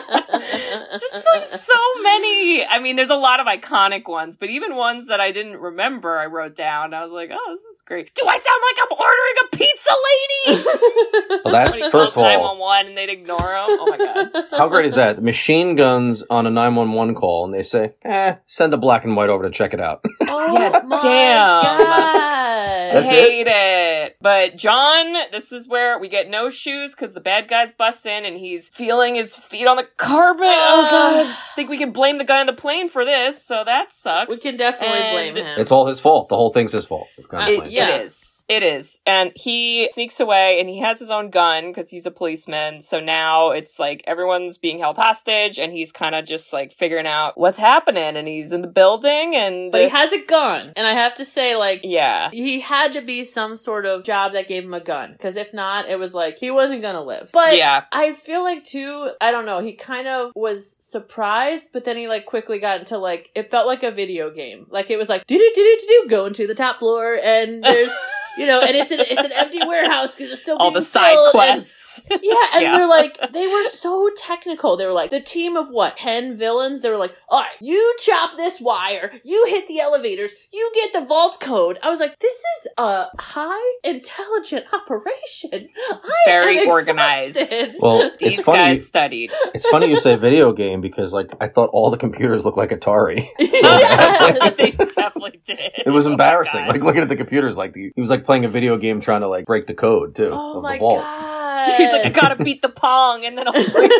[0.92, 2.64] Just like so many.
[2.64, 6.18] I mean, there's a lot of iconic ones, but even ones that I didn't remember,
[6.18, 6.94] I wrote down.
[6.94, 9.90] I was like, "Oh, this is great." Do I sound like I'm ordering a pizza,
[9.90, 10.64] lady?
[11.42, 13.64] Well, that first of all, 911 and they'd ignore him.
[13.66, 14.44] Oh my god.
[14.50, 15.16] how great is that?
[15.16, 18.76] The Machine guns on a nine one one call, and they say, "Eh, send the
[18.78, 21.62] black and white over to check it out." Oh Yeah, my damn.
[21.62, 22.94] god.
[22.94, 23.28] That's I it?
[23.28, 24.16] hate it.
[24.20, 28.24] But John, this is where we get no shoes because the bad guys bust in
[28.24, 30.44] and he's feeling his feet on the carpet.
[30.46, 31.26] Oh god.
[31.26, 34.30] I think we can blame the guy on the plane for this, so that sucks.
[34.34, 35.60] We can definitely And blame him.
[35.60, 36.28] It's all his fault.
[36.28, 37.08] The whole thing's his fault.
[37.30, 37.96] Kind It, yeah.
[37.96, 38.29] it is.
[38.50, 38.98] It is.
[39.06, 42.82] And he sneaks away and he has his own gun because he's a policeman.
[42.82, 47.06] So now it's like everyone's being held hostage and he's kind of just like figuring
[47.06, 48.16] out what's happening.
[48.16, 49.70] And he's in the building and.
[49.70, 52.30] but he has a gun, and I have to say, like, yeah.
[52.32, 55.54] he had to be some sort of job that gave him a gun, because if
[55.54, 57.30] not, it was like he wasn't gonna live.
[57.32, 57.84] But yeah.
[57.92, 62.08] I feel like too, I don't know, he kind of was surprised, but then he
[62.08, 64.66] like quickly got into like it felt like a video game.
[64.70, 67.62] Like it was like do do do do do going to the top floor and
[67.62, 67.90] there's
[68.38, 70.86] you know, and it's an it's an empty warehouse because it's still All being the
[70.86, 72.00] side filled, and- quests.
[72.10, 72.76] yeah, and Yeah.
[72.76, 74.76] they're like they were so technical.
[74.76, 76.80] They were like the team of what ten villains.
[76.80, 80.92] They were like, all right, you chop this wire, you hit the elevators, you get
[80.92, 81.78] the vault code.
[81.82, 85.68] I was like, this is a high intelligent operation.
[85.90, 87.38] I very am organized.
[87.80, 88.58] Well, These it's funny.
[88.58, 89.32] guys studied.
[89.54, 92.70] It's funny you say video game because, like, I thought all the computers looked like
[92.70, 93.26] Atari.
[93.40, 94.56] Yes.
[94.56, 95.58] they definitely did.
[95.86, 96.64] It was Oh embarrassing.
[96.64, 96.68] God.
[96.72, 99.20] like looking at the computers, like the, he was like playing a video game trying
[99.22, 101.39] to like break the code too Oh of my the vault.
[101.50, 101.76] God!
[101.76, 103.90] He's like, I gotta beat the pong, and then I'll break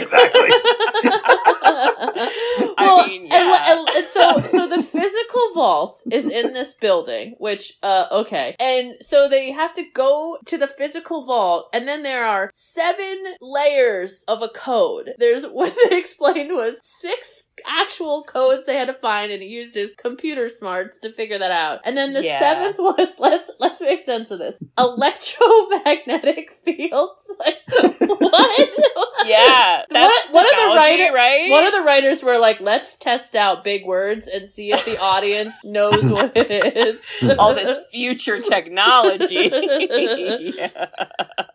[0.00, 0.40] exactly.
[2.78, 3.72] well, mean, and, yeah.
[3.72, 8.94] and, and so so the physical vault is in this building, which uh okay, and
[9.00, 14.24] so they have to go to the physical vault, and then there are seven layers
[14.28, 15.12] of a code.
[15.18, 19.74] There's what they explained was six actual codes they had to find, and he used
[19.74, 21.80] his computer smarts to figure that out.
[21.84, 22.38] And then the Yeah.
[22.38, 26.33] seventh was let's let's make sense of this electromagnetic
[26.64, 27.30] fields.
[27.38, 27.56] Like
[27.98, 28.68] what?
[29.26, 31.50] Yeah, that's What- what are the technology, writer- right?
[31.50, 34.98] One of the writers were like, let's test out big words and see if the
[34.98, 37.02] audience knows what it is.
[37.38, 39.50] all this future technology.
[39.50, 40.88] yeah.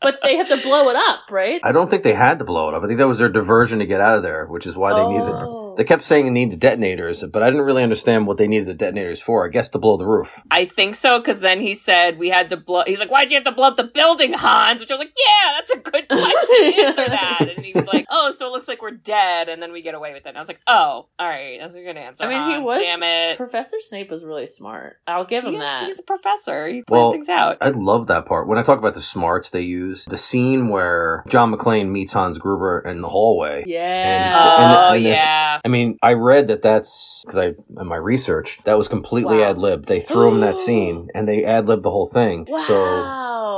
[0.02, 1.62] but they have to blow it up, right?
[1.64, 2.84] I don't think they had to blow it up.
[2.84, 5.08] I think that was their diversion to get out of there, which is why they
[5.08, 5.28] needed.
[5.30, 5.69] Oh.
[5.80, 5.82] Oh.
[5.82, 8.68] They kept saying they needed the detonators, but I didn't really understand what they needed
[8.68, 9.46] the detonators for.
[9.46, 10.40] I guess to blow the roof.
[10.52, 12.84] I think so because then he said we had to blow.
[12.86, 15.14] He's like, "Why'd you have to blow up the building, Hans?" Which I was like,
[15.18, 16.86] "Yeah, that's a good question.
[16.86, 19.72] Answer that." And he was like, "Oh, so it looks like we're dead, and then
[19.72, 21.96] we get away with it." And I was like, "Oh, all right, that's a good
[21.98, 22.66] answer." I mean, he Hans.
[22.66, 23.38] was- Damn it.
[23.38, 24.98] Professor Snape was really smart.
[25.08, 25.86] I'll give him is- that.
[25.86, 26.68] He's a professor.
[26.68, 27.58] He planned Well, things out.
[27.62, 28.48] I love that part.
[28.48, 32.38] When I talk about the smarts they use, the scene where John McClane meets Hans
[32.38, 33.64] Gruber in the hallway.
[33.66, 33.80] yeah.
[34.66, 35.62] and- oh and there's- yeah.
[35.64, 37.48] I mean, I read that that's because I
[37.82, 39.50] in my research that was completely Wow.
[39.52, 39.88] ad libbed.
[39.88, 42.46] They threw him in that scene and they ad libbed the whole thing.
[42.68, 42.76] So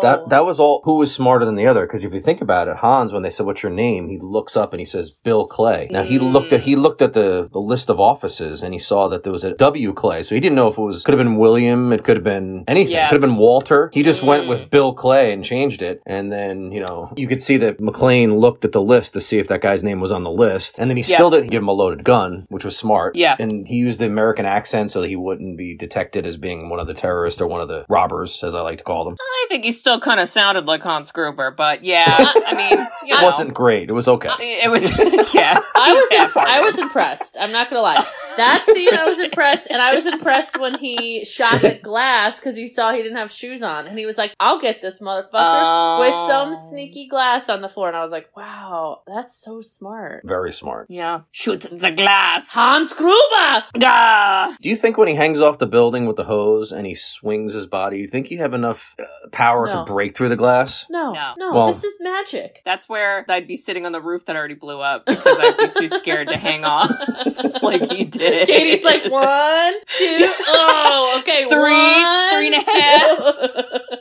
[0.01, 0.81] that that was all.
[0.85, 1.85] Who was smarter than the other?
[1.85, 4.57] Because if you think about it, Hans, when they said, "What's your name?" he looks
[4.57, 6.31] up and he says, "Bill Clay." Now he Mm.
[6.33, 9.31] looked at he looked at the the list of offices and he saw that there
[9.31, 10.23] was a W Clay.
[10.23, 11.93] So he didn't know if it was could have been William.
[11.93, 12.93] It could have been anything.
[12.95, 13.09] Yeah.
[13.09, 13.89] Could have been Walter.
[13.93, 14.49] He just went Mm.
[14.49, 16.01] with Bill Clay and changed it.
[16.07, 19.37] And then you know you could see that McClane looked at the list to see
[19.39, 20.79] if that guy's name was on the list.
[20.79, 21.17] And then he Yeah.
[21.17, 23.15] still didn't give him a loaded gun, which was smart.
[23.15, 23.35] Yeah.
[23.39, 26.79] And he used the American accent so that he wouldn't be detected as being one
[26.79, 29.15] of the terrorists or one of the robbers, as I like to call them.
[29.19, 32.05] I think he still kind of sounded like Hans Gruber, but yeah,
[32.47, 33.89] I mean, you It wasn't great.
[33.89, 34.29] It was okay.
[34.39, 34.83] It was,
[35.33, 35.59] yeah.
[35.75, 37.37] I was He's imp- I was impressed.
[37.39, 38.05] I'm not gonna lie.
[38.37, 42.55] That scene I was impressed, and I was impressed when he shot the glass because
[42.55, 45.99] he saw he didn't have shoes on, and he was like, "I'll get this motherfucker
[45.99, 46.69] with some Oh.
[46.69, 50.87] sneaky glass on the floor." And I was like, "Wow, that's so smart." Very smart.
[50.89, 51.21] Yeah.
[51.31, 52.51] Shoot the glass.
[52.51, 53.63] Hans Gruber.
[53.83, 54.55] Ah.
[54.61, 57.53] Do you think when he hangs off the building with the hose and he swings
[57.53, 59.85] his body, you think he'd have enough uh, power No.
[59.85, 60.85] to break through the glass?
[60.89, 61.33] No, No.
[61.37, 62.61] no, Well- this is magic.
[62.65, 65.69] That's where I'd be sitting on the roof that already blew up because I'd be
[65.79, 66.91] too scared to hang off
[67.61, 68.47] like he did.
[68.47, 73.97] Katie's like one, two, oh, okay, Three, one, three and a two.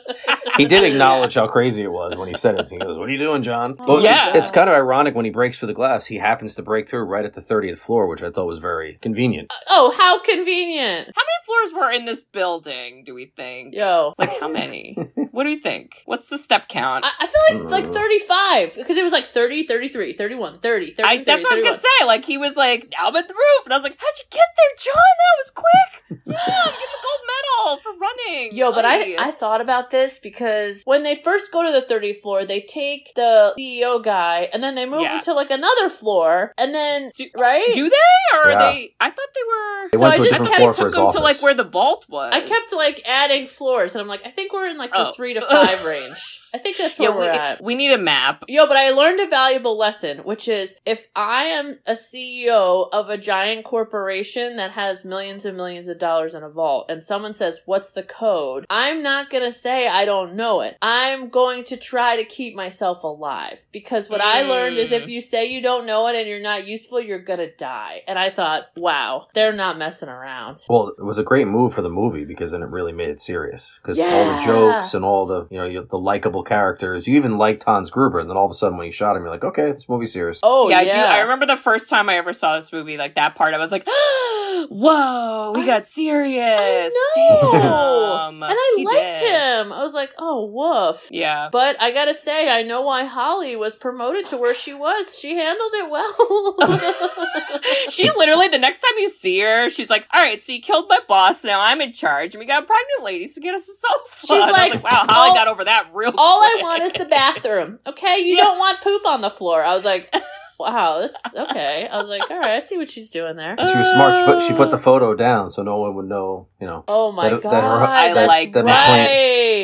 [0.57, 2.69] He did acknowledge how crazy it was when he said it.
[2.69, 4.29] He goes, "What are you doing, John?" Oh, but Yeah.
[4.29, 6.05] it's, it's kind of ironic when he breaks through the glass.
[6.05, 8.97] He happens to break through right at the thirtieth floor, which I thought was very
[9.01, 9.51] convenient.
[9.51, 11.07] Uh, oh, how convenient!
[11.15, 13.73] How many floors were in this building, do we think?
[13.73, 14.97] Yo, Like, how many?
[15.31, 15.95] What do you think?
[16.05, 17.05] What's the step count?
[17.05, 17.93] I, I feel like like Mm.
[17.93, 21.55] 35 because it was like 30, 33, 31, 30, 30, I, 30, that's what I
[21.55, 22.05] was gonna say.
[22.05, 24.25] Like he was like, "Now I'm at the roof," and I was like, "How'd you
[24.29, 25.13] get there, John?
[25.21, 26.21] That was quick.
[26.25, 30.19] Damn, give him a gold medal for running." Yo, but I, I thought about this
[30.21, 34.61] because when they first go to the 30th floor, they take the CEO guy and
[34.61, 35.15] then they move Yeah.
[35.15, 37.67] him to like another floor and then, Do- right?
[37.73, 38.93] do they or are they?
[38.99, 39.89] I thought they were.
[39.91, 41.15] They So went I to a just I different floor they took his them office.
[41.15, 42.31] to like where the vault was.
[42.33, 45.11] I kept like adding floors and I'm like, I think we're in like the Oh.
[45.21, 46.39] Three to five range.
[46.51, 47.63] I think that's where we, we're at.
[47.63, 48.43] we need a map.
[48.47, 53.09] Yo, but I learned a valuable lesson, which is if I am a CEO of
[53.09, 57.35] a giant corporation that has millions and millions of dollars in a vault and someone
[57.35, 58.65] says, What's the code?
[58.69, 60.75] I'm not going to say I don't know it.
[60.81, 65.09] I'm going to try to keep myself alive because what I learned is if Mm.
[65.09, 68.01] you say you don't know it and you're not useful, you're going to die.
[68.07, 70.57] And I thought, wow, they're not messing around.
[70.67, 73.19] Well, it was a great move for the movie because then it really made it
[73.21, 73.77] serious.
[73.81, 77.63] Because all the jokes and all the you know the likable characters, you even liked
[77.63, 79.71] Hans Gruber, and then all of a sudden when you shot him, you're like, okay,
[79.71, 80.39] this movie's serious.
[80.43, 80.91] Oh, yeah, yeah.
[80.91, 80.99] I do.
[80.99, 83.71] I remember the first time I ever saw this movie, like that part, I was
[83.71, 83.85] like,
[84.69, 87.51] "Whoa, we I- got serious." I know.
[87.51, 88.43] Damn.
[88.43, 89.29] And I He liked did.
[89.31, 89.71] him.
[89.73, 91.07] I was like, oh, woof.
[91.11, 91.49] Yeah.
[91.51, 95.17] But I gotta say, I know why Holly was promoted to where she was.
[95.19, 96.55] She handled it well.
[97.89, 100.85] she literally, the next time you see her, she's like, "All right, so you killed
[100.89, 101.43] my boss.
[101.43, 104.29] Now I'm in charge, and we got pregnant ladies to get us a sofa." She's
[104.31, 106.93] And I was like, "Wow, Holly all- got over that real." All I want is
[106.93, 107.79] the bathroom.
[107.85, 108.43] Okay, you Yeah.
[108.43, 109.63] don't want poop on the floor.
[109.63, 110.13] I was like,
[110.59, 111.87] wow, this okay.
[111.87, 113.55] I was like, all right, I see what she's doing there.
[113.57, 114.15] And she was smart.
[114.15, 114.79] She put she put the oh.
[114.79, 116.47] photo down so no one would know.
[116.59, 116.83] You know.
[116.87, 118.77] Oh my That- god, that her- I that's like that the right.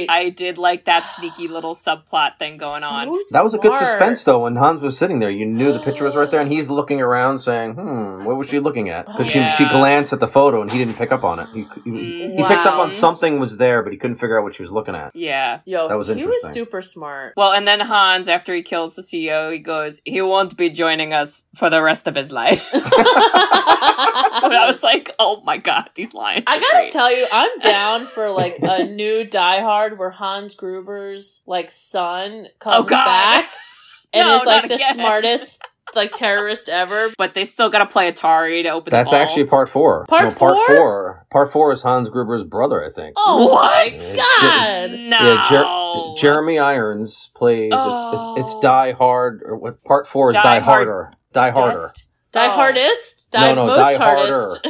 [0.10, 3.08] I did like that sneaky little subplot thing going So on.
[3.32, 3.86] That was a good smart.
[3.88, 4.40] suspense though.
[4.44, 7.02] When Hans was sitting there, you knew the picture was right there, and he's looking
[7.02, 10.62] around saying, "Hmm, what was she looking at?" Because she she glanced at the photo
[10.62, 11.48] and he didn't pick up on it.
[11.54, 14.56] He, he, he picked up on something was there, but he couldn't figure out what
[14.56, 15.16] she was looking at.
[15.16, 15.60] Yeah.
[15.66, 16.32] Yo, That was interesting.
[16.42, 17.34] he was super smart.
[17.38, 21.14] Well, and then Hans, after he kills the CEO, he goes, "He won't be joining
[21.14, 26.44] us for the rest of his life." I was like, "Oh my god, these lines!"
[26.48, 26.92] I gotta great.
[26.92, 32.48] tell you, I'm down for like a new Die Hard where Hans Gruber's like son
[32.48, 33.50] oh, comes Oh, back
[34.14, 34.96] and No, is like the again.
[34.96, 35.62] smartest
[35.96, 37.12] like terrorist ever.
[37.18, 38.92] but they still got to play Atari to open.
[38.92, 39.30] That's the vault.
[39.30, 40.06] actually part four.
[40.08, 40.68] Part no, part four?
[40.76, 41.26] four.
[41.32, 43.16] Part four is Hans Gruber's brother, I think.
[43.18, 43.64] Oh What?
[43.64, 44.92] my It's god!
[44.92, 45.18] No.
[45.18, 47.72] Yeah, Jer- Jeremy Irons plays.
[47.74, 48.62] It's, it's it's Oh.
[48.62, 49.42] Die Hard.
[49.46, 49.82] Or what?
[49.86, 51.12] Part four is Die Die, Hard Harder.
[51.32, 51.76] Die Harder.
[51.82, 52.04] Dust?
[52.06, 52.12] Oh.
[52.34, 52.50] Die Oh.
[52.52, 53.32] hardest?
[53.32, 54.68] Die no, most Die hardest.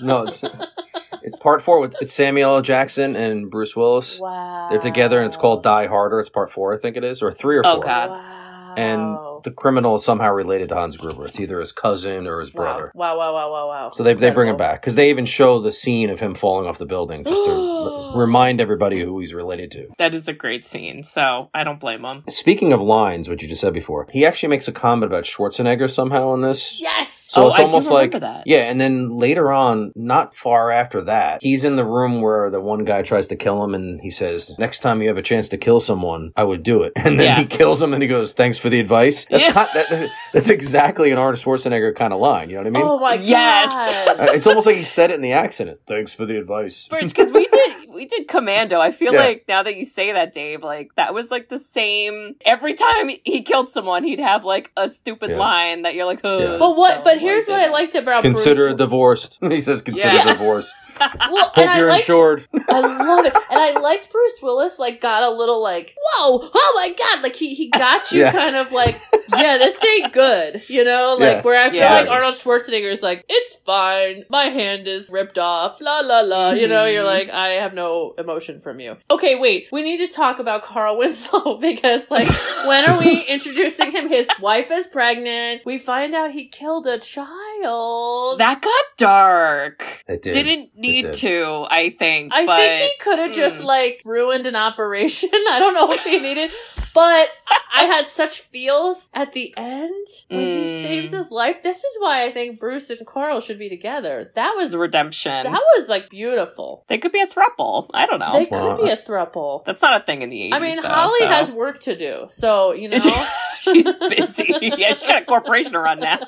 [0.00, 0.26] No,
[1.26, 2.62] it's it's part four with it's Samuel L.
[2.62, 4.20] Jackson and Bruce Willis.
[4.20, 4.68] wow.
[4.70, 6.20] They're together, and it's called Die Harder.
[6.20, 7.72] It's part four, I think it is, or three or four.
[7.72, 8.10] Oh, God.
[8.10, 8.74] Wow.
[8.76, 11.24] And the criminal is somehow related to Hans Gruber.
[11.26, 12.90] It's either his cousin or his brother.
[12.96, 13.90] Wow, wow, wow, wow, wow.
[13.94, 16.66] So they, they bring him back because they even show the scene of him falling
[16.66, 19.86] off the building just to remind everybody who he's related to.
[19.98, 22.24] That is a great scene, so I don't blame him.
[22.28, 25.88] Speaking of lines, what you just said before, he actually makes a comment about Schwarzenegger
[25.88, 26.80] somehow in this.
[26.80, 27.12] Yes!
[27.28, 28.44] So Oh, it's almost like that.
[28.46, 32.60] yeah, and then later on, not far after that, he's in the room where the
[32.60, 35.48] one guy tries to kill him, and he says, "Next time you have a chance
[35.48, 37.38] to kill someone, I would do it." And then Yeah.
[37.40, 39.52] he kills him, and he goes, "Thanks for the advice." That's Yeah.
[39.52, 42.48] kind, that, that's exactly an Arnold Schwarzenegger kind of line.
[42.50, 42.82] You know what I mean?
[42.84, 44.06] oh my Yes.
[44.06, 44.20] god.
[44.20, 45.80] Uh, it's almost like he said it in the accident.
[45.86, 46.88] Thanks for the advice.
[46.88, 48.78] because we did we did Commando.
[48.80, 49.20] I feel Yeah.
[49.20, 52.34] like now that you say that, Dave, like that was like the same.
[52.44, 55.38] Every time he killed someone, he'd have like a stupid Yeah.
[55.38, 56.38] line that you're like, oh.
[56.52, 56.58] Yeah.
[56.58, 57.04] But what?
[57.04, 57.72] But here's what I good.
[57.72, 58.78] liked about Consider Bruce.
[58.78, 59.38] divorced.
[59.48, 60.24] he says, "Consider Yeah.
[60.32, 62.48] divorce." Well, Hope and I you're liked, insured.
[62.70, 64.78] I love it, and I liked Bruce Willis.
[64.78, 67.22] Like, got a little like, whoa, oh my god!
[67.22, 68.32] Like he he got you Yeah.
[68.32, 68.98] kind of like,
[69.34, 71.16] yeah, this ain't good, you know.
[71.18, 71.42] Like Yeah.
[71.42, 71.94] where I feel Yeah.
[71.94, 74.24] like Arnold Schwarzenegger is like, it's fine.
[74.28, 75.80] My hand is ripped off.
[75.80, 76.50] La la la.
[76.50, 77.06] You know, you're Mhm.
[77.06, 78.96] like, I have no emotion from you.
[79.10, 79.68] Okay, wait.
[79.72, 82.28] We need to talk about Carl Winslow because like,
[82.66, 84.08] when are we introducing him?
[84.08, 85.62] His wife is pregnant.
[85.64, 87.28] We find out he killed a child.
[87.62, 89.82] That got dark.
[90.08, 90.32] It did.
[90.32, 91.14] Didn't need did.
[91.14, 92.32] to, I think.
[92.34, 93.64] I but think he could have just mm.
[93.64, 95.30] like ruined an operation.
[95.50, 96.50] I don't know if he needed,
[96.94, 100.82] but I- I had such feels at the end when he Mm.
[100.82, 101.56] saves his life.
[101.62, 104.32] This is why I think Bruce and Carl should be together.
[104.34, 105.44] That was redemption.
[105.44, 106.84] that was like beautiful.
[106.88, 107.90] they could be a throuple.
[107.92, 108.32] I don't know.
[108.32, 109.64] They Well, could be a throuple.
[109.66, 110.54] That's not a thing in the 80s.
[110.54, 111.26] I mean, though, Holly so.
[111.26, 113.26] has work to do, so you know.
[113.60, 114.54] She's busy.
[114.62, 116.18] yeah, she's got a corporation to run now.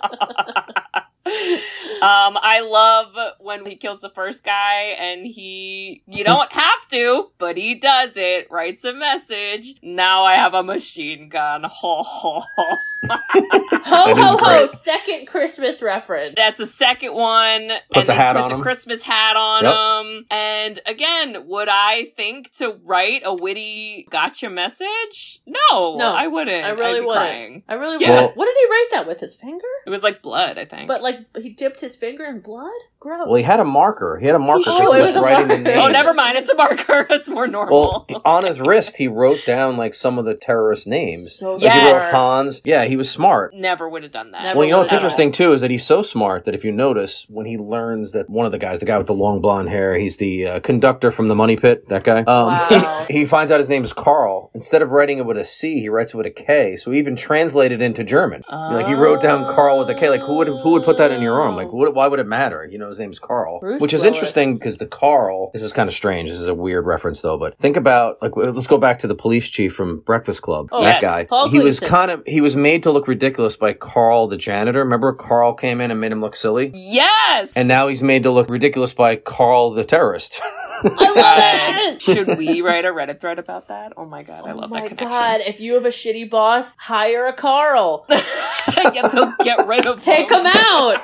[2.01, 7.31] Um, I love when he kills the first guy and he, you don't have to,
[7.39, 9.75] but he does it, writes a message.
[9.83, 11.65] Now I have a machine gun.
[11.69, 12.77] Ho, ho, ho.
[13.11, 14.67] Ho ho ho!
[14.67, 16.35] Second Christmas reference.
[16.37, 17.71] That's a second one.
[17.93, 18.61] Puts and a hat puts on a him.
[18.61, 19.73] Christmas hat on Yep.
[19.75, 20.27] him.
[20.31, 25.41] And again, would I think to write a witty gotcha message?
[25.47, 26.65] No, No, I wouldn't.
[26.65, 27.17] I really I'd be wouldn't.
[27.25, 27.63] crying.
[27.69, 28.11] I really Yeah.
[28.15, 28.37] wouldn't.
[28.37, 29.21] What did he write that with?
[29.21, 29.65] His finger?
[29.87, 30.89] It was like blood, I think.
[30.89, 32.71] But like he dipped his finger in blood.
[33.01, 33.27] Gross.
[33.27, 34.19] Well, he had a marker.
[34.19, 34.73] He had a marker should.
[34.83, 35.79] Oh, he was was writing the names.
[35.79, 36.37] oh, never mind.
[36.37, 37.07] It's a marker.
[37.19, 38.07] It's more normal.
[38.09, 41.33] Well, on his wrist, he wrote down like some of the terrorist names.
[41.33, 42.13] So Like he wrote Yes.
[42.13, 42.63] Hans.
[42.65, 43.55] Yeah, he was smart.
[43.55, 44.43] Never would have done that.
[44.43, 46.73] Never Well, you know what's interesting too is that he's so smart that if you
[46.73, 49.69] notice when he learns that one of the guys, the guy with the long blonde
[49.69, 51.89] hair, he's the uh, conductor from the Money Pit.
[51.89, 52.21] That guy.
[52.21, 53.07] Um, Wow.
[53.11, 54.51] he, finds out his name is Carl.
[54.55, 56.77] Instead of writing it with a C, he writes it with a K.
[56.77, 58.43] So he even translated it into German.
[58.51, 60.09] Like he wrote down Carl with a K.
[60.11, 61.55] Like who would who would put that in your arm?
[61.57, 62.67] Like what, why would it matter?
[62.67, 64.17] You know, his name's Carl, Bruce which is Willis.
[64.17, 65.51] interesting because the Carl.
[65.53, 66.29] This is kind of strange.
[66.31, 67.39] This is a weird reference though.
[67.39, 70.69] But think about like let's go back to the police chief from Breakfast Club.
[70.73, 71.01] Oh, that yes.
[71.01, 71.27] guy.
[71.27, 74.81] Paul he was kind of he was made to look ridiculous by Carl the janitor.
[74.81, 76.71] Remember Carl came in and made him look silly.
[76.75, 77.55] Yes.
[77.57, 80.41] And now he's made to look ridiculous by Carl the terrorist.
[80.81, 82.03] I love it.
[82.03, 83.95] Should we write a Reddit thread about that?
[83.97, 85.11] Oh my god, I oh love my that connection.
[85.11, 85.41] god!
[85.41, 88.07] If you have a shitty boss, hire a Carl.
[88.11, 90.41] yeah, they'll get rid of Take him.
[90.41, 91.01] him out.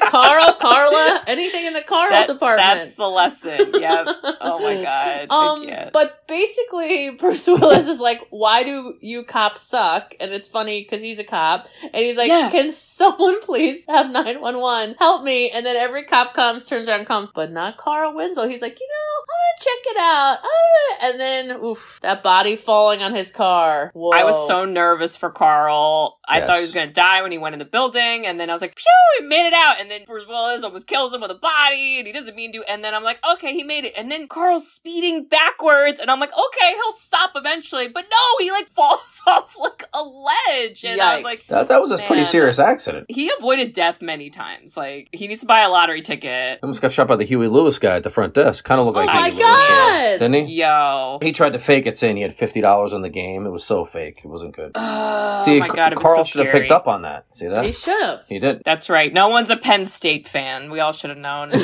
[0.00, 2.80] Carl, Carla, anything in the Carl That- department.
[2.80, 3.72] That's the lesson.
[3.80, 4.04] Yeah.
[4.40, 4.82] Oh my
[5.28, 5.30] god.
[5.30, 10.82] Um, but basically, Bruce Willis is like, "Why do you cops suck?" And it's funny
[10.82, 12.50] because he's a cop, and he's like, Yeah.
[12.50, 16.88] "Can someone please have nine one one help me?" And then every cop comes, turns
[16.88, 18.48] around, comes, but not Carl Winslow.
[18.48, 20.98] He's like, "You know, I'm gonna check it out." All right.
[21.10, 23.90] And then, oof, that body falling on his car.
[23.94, 24.10] Whoa!
[24.10, 26.18] I was so nervous for Carl.
[26.28, 26.46] I Yes.
[26.46, 28.52] thought he was going to die when he went in the building, and then I
[28.52, 31.30] was like, "Phew, he made it out!" And then Bruce Willis almost kills him with
[31.30, 32.62] a body, and he doesn't mean to.
[32.70, 36.20] And then I'm like, "Okay, he made it." And then Carl's speeding backwards, and I'm
[36.20, 41.00] like, "Okay, he'll stop eventually." But no, he like falls off like a ledge, and
[41.00, 43.06] I was like, that, that was a pretty serious accident.
[43.08, 44.76] He avoided death many times.
[44.76, 46.60] Like he needs to buy a lottery ticket.
[46.62, 48.64] Almost got shot by the Huey Lewis guy at the front desk.
[48.64, 50.10] Kind of looked Oh like my Huey Lewis, God!
[50.18, 50.54] didn't he?
[50.60, 51.18] Yo.
[51.22, 53.46] He tried to fake it, saying he had fifty dollars on the game.
[53.46, 54.72] It was so fake; it wasn't good.
[54.74, 57.26] Oh See, my god, Carl so should have picked up on that.
[57.32, 57.66] See that?
[57.66, 58.26] He should have.
[58.28, 58.62] He did.
[58.64, 59.12] That's right.
[59.12, 60.70] No one's a Penn State fan.
[60.70, 61.50] We all should have known.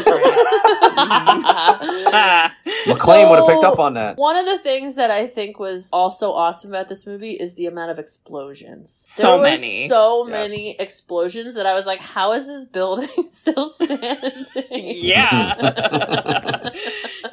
[0.94, 2.90] Mm-hmm.
[2.90, 4.16] McClane would have picked up on that.
[4.16, 7.66] One of the things that I think was also awesome about this movie is the
[7.66, 9.02] amount of explosions.
[9.06, 9.88] So there was many.
[9.88, 10.50] so Yes.
[10.50, 16.70] many explosions that I was like, "How is this building still standing?" yeah.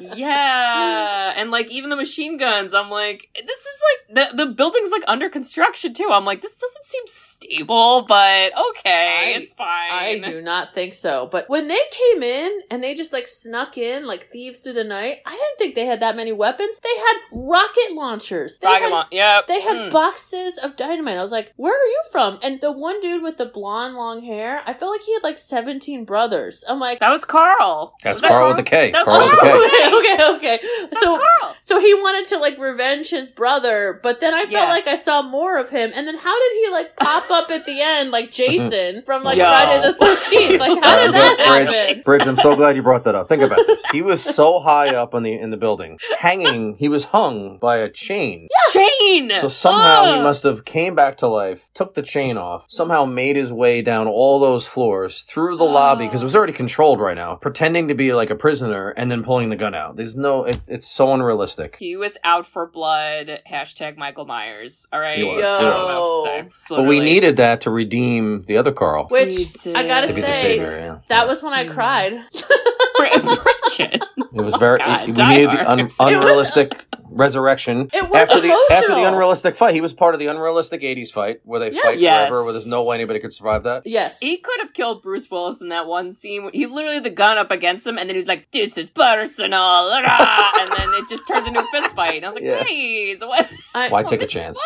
[0.00, 1.34] yeah.
[1.36, 3.82] And like even the machine guns, I'm like, this is
[4.16, 6.08] like the the building's like under construction too.
[6.10, 9.92] I'm like, this doesn't seem stable, but okay, I- it's fine.
[9.92, 11.28] I do not think so.
[11.30, 14.84] But when they came in and they just like snuck in like thieves through the
[14.84, 16.78] night, I didn't think they had that many weapons.
[16.80, 18.58] They had rocket launchers.
[18.58, 19.46] They Rocket had launch- Yep.
[19.46, 19.90] They had Mm.
[19.90, 21.16] boxes of dynamite.
[21.16, 24.22] I was like, "Where are you from?" And the one dude with the blonde long
[24.22, 26.64] hair, I felt like he had like seventeen brothers.
[26.68, 27.94] I'm like, That was Carl.
[28.02, 28.90] That's Was that Carl with the K.
[28.90, 29.48] That's Carl with the K.
[29.48, 29.98] Carl.
[29.98, 30.60] okay, okay, okay.
[30.90, 31.56] That's So, Carl.
[31.60, 34.68] so he wanted to like revenge his brother, but then I felt Yeah.
[34.68, 35.92] like I saw more of him.
[35.94, 39.36] And then how did he like pop up at the end like Jason from like
[39.38, 39.44] Yo.
[39.44, 40.60] Friday the Thirteenth?
[40.68, 42.02] Like how did that Bridge, happen?
[42.02, 43.28] Bridge, I'm so glad you brought that up.
[43.28, 43.82] Think about this.
[43.92, 46.76] He was so high up in the in the building, hanging.
[46.76, 48.48] He was hung by a chain.
[48.70, 49.30] Chain.
[49.38, 53.36] So somehow he must have came back to life, took the chain off, somehow made
[53.36, 57.16] his way down all those floors through the lobby because it was already controlled right
[57.16, 59.96] now, pretending to be like a prisoner and then pulling the gun out.
[59.96, 61.76] There's no, it, it's so unrealistic.
[61.78, 63.42] He was out for blood.
[63.50, 64.86] Hashtag Michael Myers.
[64.92, 65.18] All right.
[65.18, 65.44] He was, he was.
[65.44, 66.48] what I was saying.
[66.48, 70.12] Just But we needed that to redeem the other Carl Which We I gotta to
[70.12, 70.78] say, savior.
[70.78, 70.98] Yeah.
[71.08, 72.12] that was when I cried.
[72.96, 74.02] Bridget.
[74.34, 74.78] It was very.
[74.78, 76.72] God, we Die needed the un- unrealistic
[77.10, 79.74] resurrection It was after the after the unrealistic fight.
[79.74, 81.84] He was part of the unrealistic '80s fight where they Yes.
[81.84, 82.28] fight Yes.
[82.30, 83.86] forever, where there's no way anybody could survive that.
[83.86, 84.18] Yes.
[84.20, 86.48] He could have killed Bruce Willis in that one scene.
[86.54, 90.68] He literally the gun up against him, and then he's like, "This is personal," and
[90.78, 92.16] then it just turns into a fist fight.
[92.16, 92.62] And I was like, Yeah.
[92.62, 94.58] "Please, what?" I- Why take a this is chance?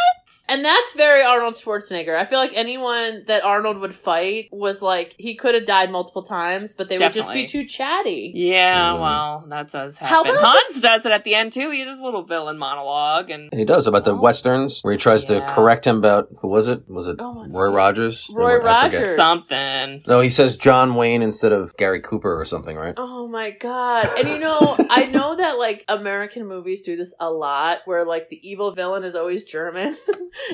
[0.48, 2.16] And that's very Arnold Schwarzenegger.
[2.16, 6.22] I feel like anyone that Arnold would fight was like he could have died multiple
[6.22, 8.32] times, but they would just be too chatty.
[8.34, 9.00] Yeah, Mm.
[9.00, 10.32] well, that does How happen.
[10.38, 11.70] about Hans does it at the end too.
[11.70, 14.20] He does a little villain monologue, and And he does about the Oh.
[14.20, 16.82] westerns where he tries to correct him about who was it?
[16.88, 17.74] Was it Oh Roy God.
[17.74, 18.28] Rogers?
[18.32, 18.64] Roy I.
[18.64, 19.16] Rogers.
[19.16, 20.02] something.
[20.06, 22.94] No, he says John Wayne instead of Gary Cooper or something, right?
[22.96, 24.08] Oh my god.
[24.18, 28.28] And you know, I know that like American movies do this a lot where like
[28.28, 29.96] the evil villain is always German.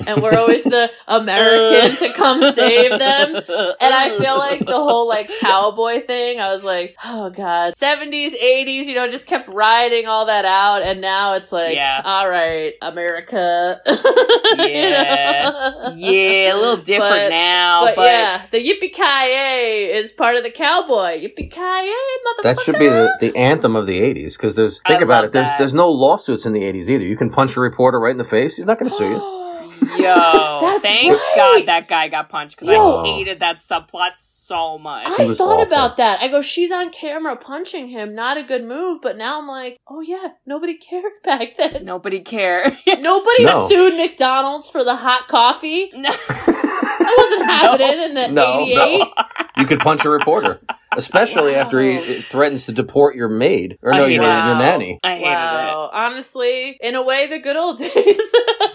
[0.07, 3.35] and we're always the American to come save them.
[3.35, 7.73] And I feel like the whole like cowboy thing, I was like, oh god.
[7.75, 10.81] 70s, 80s, you know, just kept riding all that out.
[10.83, 12.01] And now it's like, Yeah.
[12.03, 13.81] all right, America.
[14.55, 15.93] Yeah.
[15.95, 20.43] yeah, a little different But- now, But, but, yeah, the yippee ki is part of
[20.43, 21.19] the cowboy.
[21.23, 22.43] Yippee ki motherfucker.
[22.43, 25.31] That should be the, the anthem of the '80s because there's think I about it.
[25.31, 25.57] There's that.
[25.57, 27.03] there's no lawsuits in the '80s either.
[27.03, 28.57] You can punch a reporter right in the face.
[28.57, 29.19] He's not going to sue you.
[29.97, 31.33] yo, thank right.
[31.35, 35.05] God that guy got punched because I hated that subplot so much.
[35.07, 35.61] I thought awful.
[35.63, 36.21] about that.
[36.21, 38.15] I go, she's on camera punching him.
[38.15, 39.01] Not a good move.
[39.01, 41.85] But now I'm like, oh yeah, nobody cared back then.
[41.85, 42.73] Nobody cared.
[42.87, 43.67] Nobody No.
[43.67, 45.91] sued McDonald's for the hot coffee.
[45.93, 46.09] no.
[46.11, 48.99] That wasn't happening in the No, 88.
[48.99, 49.13] no.
[49.57, 50.61] You could punch a reporter,
[50.97, 54.99] especially after he threatens to deport your maid or no, your, hated your nanny.
[55.03, 55.89] I hated Wow.
[55.93, 57.91] Honestly, in a way, the good old days.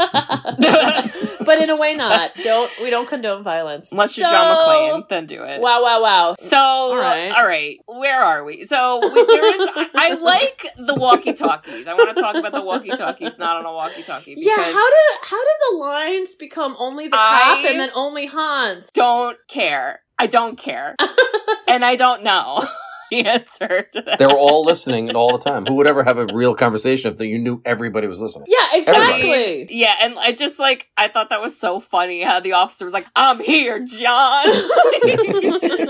[1.45, 2.33] but in a way, not.
[2.43, 3.89] Don't we don't condone violence.
[3.89, 3.93] it.
[3.93, 5.61] Unless you're So- John McClane, then do it.
[5.61, 5.83] Wow!
[5.83, 6.03] Wow!
[6.03, 6.35] Wow!
[6.39, 7.33] So, All right.
[7.33, 8.65] all right, where are we?
[8.65, 9.69] So, we, there is.
[9.75, 11.87] I, I like the walkie-talkies.
[11.87, 14.35] I want to talk about the walkie-talkies, not on a walkie-talkie.
[14.37, 14.55] Yeah.
[14.57, 18.91] How did how did the lines become only the cop I- and then only Hans?
[18.93, 20.01] don't care.
[20.19, 20.97] I don't care,
[21.69, 22.67] and I don't know
[23.11, 24.19] the answer to that.
[24.19, 25.67] They were all listening all the time.
[25.67, 28.47] Who would ever have a real conversation if you knew everybody was listening?
[28.49, 29.67] Yeah, exactly.
[29.71, 32.95] Yeah, and I just like I thought that was so funny how the officer was
[32.95, 34.47] like, "I'm here, John.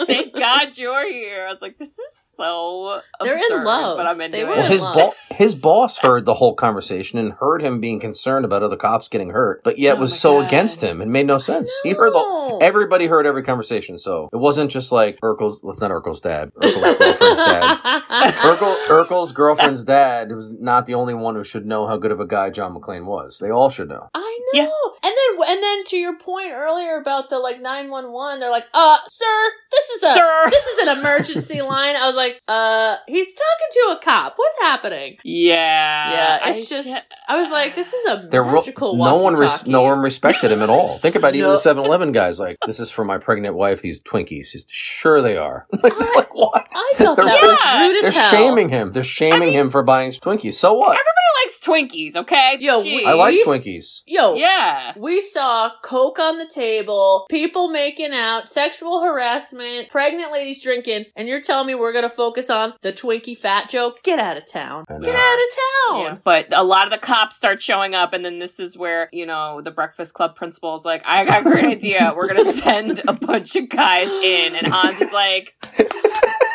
[0.06, 1.98] Thank God you're here." I was like, "This is
[2.36, 3.96] so They're in love.
[3.96, 4.46] but I'm into They it.
[4.48, 8.44] were Well, his bo- his boss heard the whole conversation and heard him being concerned
[8.44, 10.46] about other cops getting hurt, but yet Oh was so God.
[10.46, 11.00] against him.
[11.02, 11.70] It made no sense.
[11.82, 15.60] He heard the everybody heard every conversation, so it wasn't just like Urkel's.
[15.62, 16.52] Well, it's not Urkel's dad.
[16.54, 17.78] Urkel's girlfriend's dad.
[18.34, 22.20] Urkel, Urkel's girlfriend's dad was not the only one who should know how good of
[22.20, 23.38] a guy John McClane was.
[23.38, 24.08] They all should know.
[24.14, 24.20] I
[24.52, 24.60] know.
[24.60, 24.68] Yeah.
[25.02, 28.96] And then and then to your point earlier about the like 911, they're like, "Uh,
[29.06, 30.50] sir, this is a Sir.
[30.50, 34.34] this is an emergency line." I was like, "Uh, he's talking to a cop.
[34.36, 38.42] What's happening?" Yeah, yeah, it's I just ju- I was like, "This is a They're
[38.42, 40.98] ro- magical no one, res- no one respected him at all.
[40.98, 41.56] Think about even No.
[41.58, 42.40] the 7-Eleven guys.
[42.40, 43.82] Like, this is for my pregnant wife.
[43.82, 44.48] These Twinkies.
[44.50, 45.66] He's, sure they are.
[45.82, 46.66] like, I- like, what?
[46.74, 47.82] I thought that Yeah.
[47.82, 48.30] was rude They're hell.
[48.30, 48.92] shaming him.
[48.92, 50.54] They're shaming I mean- him for buying Twinkies.
[50.54, 50.90] So what?
[50.90, 51.04] Everybody
[51.44, 52.56] likes Twinkies, okay?
[52.61, 53.04] Yo, Jeez.
[53.04, 54.02] I like we- Twinkies.
[54.06, 54.92] Yo, Yeah.
[54.96, 61.28] We saw coke on the table, people making out, sexual harassment, pregnant ladies drinking, and
[61.28, 64.02] you're telling me we're gonna focus on the Twinkie fat joke?
[64.02, 64.84] Get out of town.
[65.02, 65.48] Get out of
[65.94, 66.00] town.
[66.02, 69.09] Yeah, but a lot of the cops start showing up, and then this is where
[69.12, 72.12] you know the Breakfast Club principal is like, "I got a great idea.
[72.16, 75.54] We're gonna send a bunch of guys in," and Hans is like,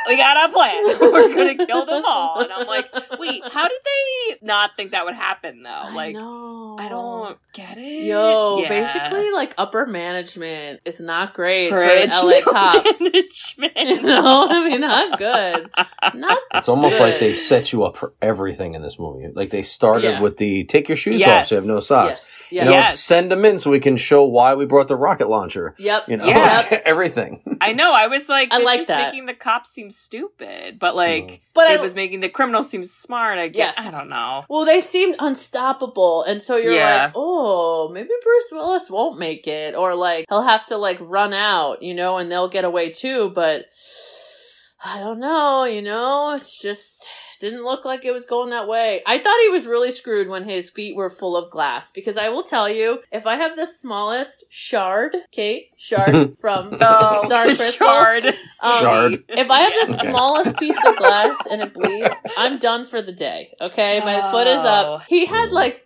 [0.08, 0.84] "We got a plan.
[1.02, 2.90] We're gonna kill them all." And I'm like,
[3.20, 5.90] "Wait, how did they not think that would happen though?
[5.96, 6.78] Like, know.
[6.80, 8.70] I don't get it." Yo, Yeah.
[8.70, 13.02] basically, like upper management is not great Bridge for the LA cops.
[13.58, 14.04] management.
[14.04, 15.70] no, I mean not good.
[16.14, 16.40] Not.
[16.54, 19.28] It's almost like they set you up for everything in this movie.
[19.34, 20.22] Like they started Yeah.
[20.22, 21.30] with the take your shoes Yes.
[21.30, 22.10] off so you have no socks.
[22.10, 22.44] Yes.
[22.52, 23.00] You know, Yes.
[23.00, 25.76] send them in so we can show why we brought the rocket launcher.
[25.78, 26.10] Yep.
[26.10, 26.82] You know, Yeah.
[26.86, 27.42] everything.
[27.62, 27.94] I know.
[27.94, 29.06] I was like, I like just that.
[29.08, 31.40] making the cops seem stupid, but like, Mm.
[31.54, 33.38] But it I was making the criminals seem smart.
[33.38, 33.76] I guess.
[33.78, 33.94] Yes.
[33.94, 34.44] I don't know.
[34.50, 37.04] Well, they seemed unstoppable, and so you're Yeah.
[37.06, 41.34] like, oh, maybe Bruce Willis won't make it, or like he'll have to like run
[41.34, 43.32] out, you know, and they'll get away too.
[43.36, 43.66] But
[44.86, 47.10] I don't know, you know, it's just
[47.44, 49.02] didn't look like it was going that way.
[49.06, 52.30] I thought he was really screwed when his feet were full of glass because I
[52.30, 57.56] will tell you, if I have the smallest shard, Kate shard from Oh, Dark the
[57.56, 57.88] Crystal.
[57.88, 58.26] shard.
[58.26, 59.24] Um, Shard.
[59.28, 60.10] if I have the Okay.
[60.10, 63.50] smallest piece of glass and it bleeds, I'm done for the day.
[63.60, 64.68] Okay, my foot is Oh.
[64.68, 65.04] up.
[65.10, 65.86] He had like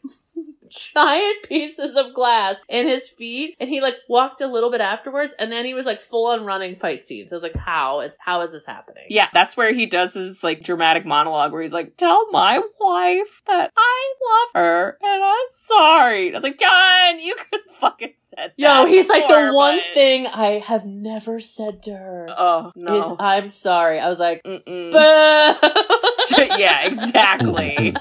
[0.69, 5.33] giant pieces of glass in his feet, and he like walked a little bit afterwards,
[5.39, 7.31] and then he was like full on running fight scenes.
[7.31, 9.05] I was like, how is how is this happening?
[9.09, 13.41] Yeah, that's where he does his like dramatic monologue where he's like, "Tell my wife
[13.47, 18.53] that I love her and I'm sorry." I was like, "John, you could fucking said
[18.57, 18.83] that.
[18.83, 22.27] Yo, he's like before, the one but- thing I have never said to her.
[22.37, 23.15] Oh Is no.
[23.19, 23.99] I'm sorry.
[23.99, 24.91] I was like, Mm-mm.
[26.59, 27.95] yeah, exactly.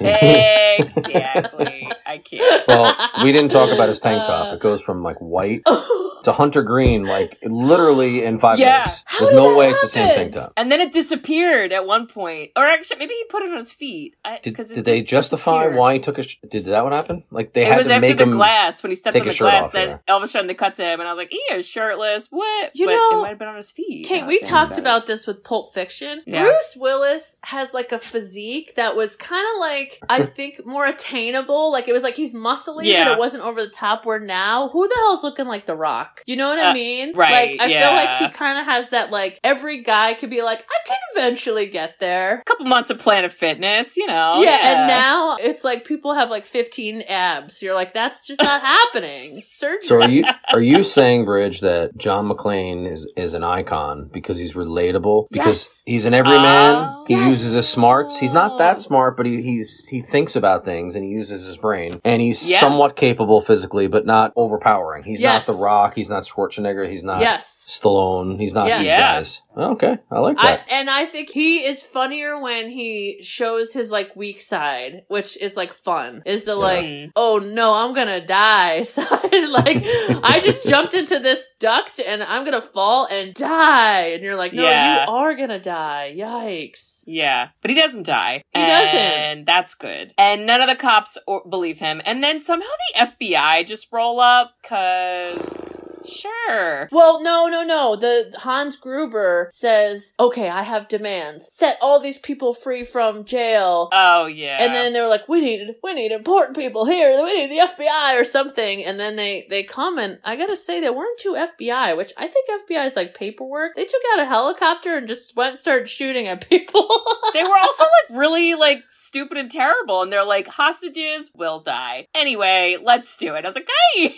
[0.00, 1.90] Exactly.
[2.06, 2.68] I can't.
[2.68, 4.52] well, we didn't talk about his tank top.
[4.52, 5.62] Uh, it goes from like white
[6.24, 8.78] to Hunter Green, like literally in five Yeah.
[8.78, 9.02] minutes.
[9.06, 10.20] How There's no that way it's the same happen?
[10.22, 10.52] tank top.
[10.56, 12.50] And then it disappeared at one point.
[12.56, 14.14] Or actually, maybe he put it on his feet.
[14.24, 16.22] I, Did, 'cause it did they justify why he took a?
[16.22, 17.22] Sh- did that what happened?
[17.30, 18.30] Like they It had was to after make the him.
[18.32, 19.98] glass when he stepped take on the his shirt glass off, that yeah.
[20.08, 22.28] all of a sudden they cut to him and I was like, he is shirtless.
[22.30, 22.70] What?
[22.74, 24.06] You but know- it might have been on his feet.
[24.06, 24.78] Kate, Now we thinking talked it.
[24.78, 26.22] about this with Pulp Fiction.
[26.26, 26.42] Yeah.
[26.44, 31.70] Bruce Willis has like a physique that was kind of like, I think, more attainable.
[31.72, 33.04] Like it was like he's muscly, Yeah.
[33.04, 34.04] but it wasn't over the top.
[34.06, 36.13] Where now, who the hell's looking like The Rock?
[36.26, 37.12] You know what I Uh, mean?
[37.16, 37.88] right, Like I yeah.
[37.88, 39.10] feel like he kind of has that.
[39.10, 42.40] Like every guy could be like, I can eventually get there.
[42.40, 44.32] a couple months of Planet Fitness, you know.
[44.42, 47.62] yeah, and now it's like people have like 15 abs.
[47.62, 49.42] You're like, that's just not happening.
[49.50, 49.86] Surgery.
[49.88, 54.38] So are you are you saying, Bridge, that John McClane is is an icon because
[54.38, 55.26] he's relatable?
[55.30, 55.82] Because Yes.
[55.86, 56.74] he's an everyman.
[56.74, 57.04] Oh.
[57.08, 57.28] he Yes.
[57.28, 58.18] uses his smarts.
[58.18, 61.56] He's not that smart, but he he's he thinks about things and he uses his
[61.56, 62.00] brain.
[62.04, 62.60] And he's Yeah.
[62.60, 65.04] somewhat capable physically, but not overpowering.
[65.04, 65.46] He's Yes.
[65.46, 65.94] not The Rock.
[65.94, 66.88] He's not Schwarzenegger.
[66.88, 67.64] He's not Yes.
[67.68, 68.38] Stallone.
[68.40, 68.78] He's not Yes.
[68.80, 69.14] these Yeah.
[69.14, 69.40] guys.
[69.56, 70.68] Okay, I like I, that.
[70.72, 75.56] and I think he is funnier when he shows his like weak side, which is
[75.56, 76.22] like fun.
[76.26, 77.10] Is the like, Mm.
[77.14, 79.48] oh no, I'm gonna die side.
[79.50, 79.84] like,
[80.24, 84.06] I just jumped into this duct and I'm gonna fall and die.
[84.14, 85.04] And you're like, no, Yeah.
[85.06, 86.14] you are gonna die.
[86.18, 87.04] Yikes.
[87.06, 88.42] Yeah, but he doesn't die.
[88.54, 88.94] He doesn't.
[88.98, 90.12] and that's good.
[90.18, 92.00] And none of the cops or- believe him.
[92.06, 96.88] And then somehow the FBI just roll up because sure.
[96.92, 97.96] Well, no, no, no.
[97.96, 101.46] The Hans Gruber says, okay, I have demands.
[101.50, 103.88] Set all these people free from jail.
[103.92, 104.58] Oh yeah.
[104.60, 107.12] And then they were like, "We need, we need important people here.
[107.22, 110.80] We need the FBI or something." And then they they come and I gotta say
[110.80, 113.74] they weren't too FBI, which I think FBI is like paperwork.
[113.76, 116.88] They took out a helicopter and just went and started shooting at people.
[117.32, 122.06] they were also like really like stupid and terrible, and they're like hostages will die
[122.14, 122.76] anyway.
[122.82, 123.44] Let's do it.
[123.44, 124.16] I was like, hey,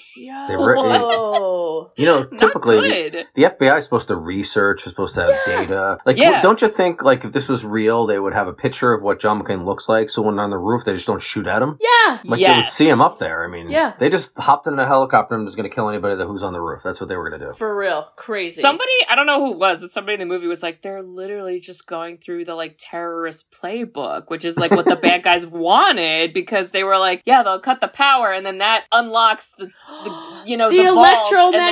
[0.49, 0.77] They were-
[1.85, 1.93] Whoa.
[1.97, 3.27] You know, not typically good.
[3.35, 5.61] the FBI is supposed to research, is supposed to have Yeah.
[5.61, 5.99] data.
[6.07, 6.41] Like, Yeah.
[6.41, 9.21] don't you think, like, if this was real, they would have a picture of what
[9.21, 11.79] John McCain looks like, so when on the roof, they just don't shoot at him?
[11.81, 12.19] yeah.
[12.25, 13.45] Like, they would see him up there.
[13.45, 13.93] I mean, Yeah.
[13.99, 16.53] they just hopped in a helicopter and was going to kill anybody that who's on
[16.53, 16.81] the roof.
[16.85, 17.53] That's what they were going to do.
[17.53, 18.09] For real.
[18.17, 18.61] Crazy.
[18.61, 21.03] Somebody, I don't know who it was, but somebody in the movie was like, they're
[21.03, 25.47] literally just going through the like terrorist playbook, which is like what the bad guys
[25.47, 29.67] wanted because they were like, yeah, they'll cut the power and then that unlocks the,
[30.05, 31.07] the you know, the, the, vault,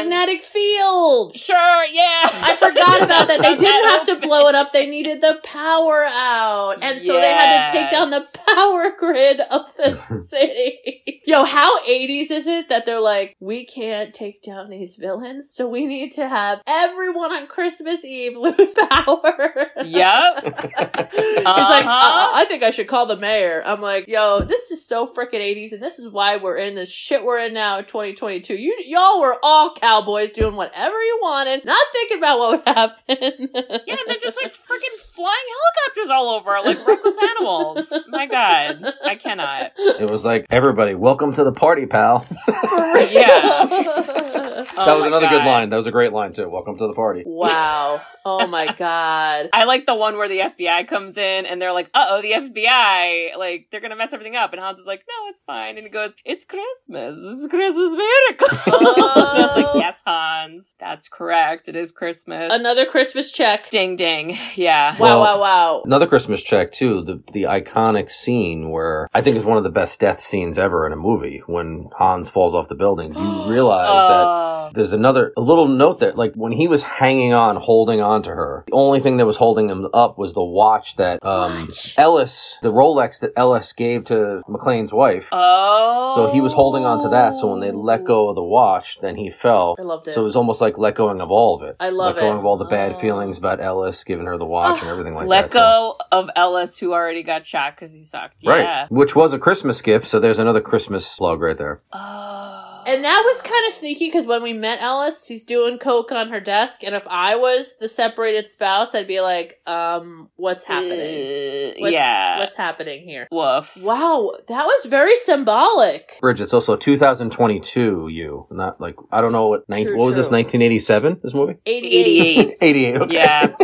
[0.03, 1.35] and then- field.
[1.37, 2.29] Sure, yeah.
[2.33, 3.41] I forgot about that.
[3.43, 4.73] They didn't have to blow it up.
[4.73, 6.79] They needed the power out.
[6.83, 9.97] And so they had to take down the power grid of the
[10.31, 11.23] city.
[11.27, 15.69] Yo, how 80s is it that they're like, we can't take down these villains, so
[15.69, 19.71] we need to have everyone on Christmas Eve lose power.
[19.85, 20.45] Yep.
[20.45, 21.91] He's like, Uh-huh.
[21.91, 23.63] uh, I think I should call the mayor.
[23.65, 26.93] I'm like, yo, this is so freaking 80s, and this is why we're in this
[26.93, 28.55] shit we're in now in 2022.
[28.55, 33.51] You, y'all were all cowboys doing whatever you wanted, not thinking about what would happen.
[33.87, 37.93] Yeah, and they're just like freaking flying helicopters all over like reckless animals.
[38.09, 39.73] My God, I cannot.
[39.77, 42.21] It was like, everybody, welcome to the party, pal.
[42.21, 42.35] For
[42.95, 43.11] real.
[43.11, 43.67] Yeah.
[43.67, 45.69] that Oh was my another good line.
[45.71, 46.49] That was a great line, too.
[46.49, 47.23] Welcome to the party.
[47.27, 48.01] wow.
[48.27, 49.51] Oh my god.
[49.53, 52.31] I like the one where the FBI comes in and they're like, "Uh oh, the
[52.33, 53.37] FBI!
[53.37, 55.91] Like they're gonna mess everything up." And Hans is like, "No, it's fine." And he
[55.91, 57.17] goes, "It's Christmas.
[57.21, 59.74] It's a Christmas miracle." and I was like, Oh.
[59.75, 61.69] "Yes, Hans, that's correct.
[61.69, 63.71] It is Christmas." Another Christmas check.
[63.71, 64.37] ding ding.
[64.55, 64.93] Yeah.
[64.99, 65.83] Wow, Well- wow, wow.
[65.85, 67.03] Another Christmas check too.
[67.03, 70.87] The the iconic scene where I think is one of the best death scenes ever
[70.87, 73.15] in a movie when Hans falls off the building.
[73.15, 74.54] You realize that Oh.
[74.75, 78.31] There's another a little note that like when he was hanging on, holding on to
[78.31, 81.69] her, the only thing that was holding him up was the watch that um.
[81.97, 85.29] Ellis, the Rolex that Ellis gave to McClane's wife.
[85.33, 86.13] Oh.
[86.15, 87.37] So he was holding on to that.
[87.37, 89.77] So when they let go of the watch, then he fell.
[89.79, 90.15] I loved it.
[90.15, 91.77] So it was almost like let going of all of it.
[91.81, 92.39] I love let going it.
[92.41, 92.99] of all the bad Oh.
[92.99, 95.59] feelings about Ellis, giving her the watch and everything like Let that.
[95.59, 98.37] Let go of Ellis, who already got shot because he sucked.
[98.41, 98.51] Yeah.
[98.51, 98.91] Right.
[98.91, 100.07] Which was a Christmas gift.
[100.07, 101.81] So there's another Christmas plug right there.
[101.93, 102.74] Oh.
[102.87, 106.29] And that was kind of sneaky because when we met Ellis, he's doing coke on
[106.29, 110.99] her desk, and if I was the separated spouse, I'd be like, "Um, what's happening?
[111.01, 112.39] Uh, What's, yeah.
[112.39, 113.77] what's happening here?" Woof.
[113.77, 116.19] Wow, that was very symbolic.
[116.21, 118.47] Bridge, it's also 2022 you.
[118.51, 121.57] Not like, I don't know what, nine, True, what was this, 1987, this movie?
[121.67, 122.07] 88.
[122.07, 122.57] 88.
[122.61, 123.15] 88, okay.
[123.15, 123.55] Yeah.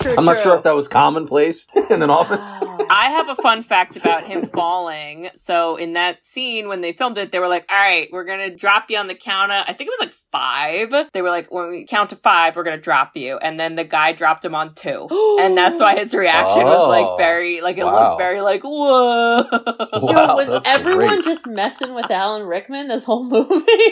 [0.00, 0.42] True, I'm not true.
[0.42, 2.52] sure if that was commonplace in an office.
[2.60, 2.86] Oh.
[2.90, 5.28] I have a fun fact about him falling.
[5.34, 8.54] So in that scene when they filmed it, they were like, "All right, we're gonna
[8.54, 10.92] drop you on the counter." I think it was like five.
[11.12, 13.38] They were like, when we count to five, we're gonna drop you.
[13.38, 15.08] And then the guy dropped him on two.
[15.40, 16.88] and that's why his reaction was Oh.
[16.88, 18.08] like very, like it Wow.
[18.08, 19.42] looked very like, whoa.
[19.50, 21.24] Yo, Wow, was everyone great.
[21.24, 23.50] just messing with Alan Rickman this whole movie?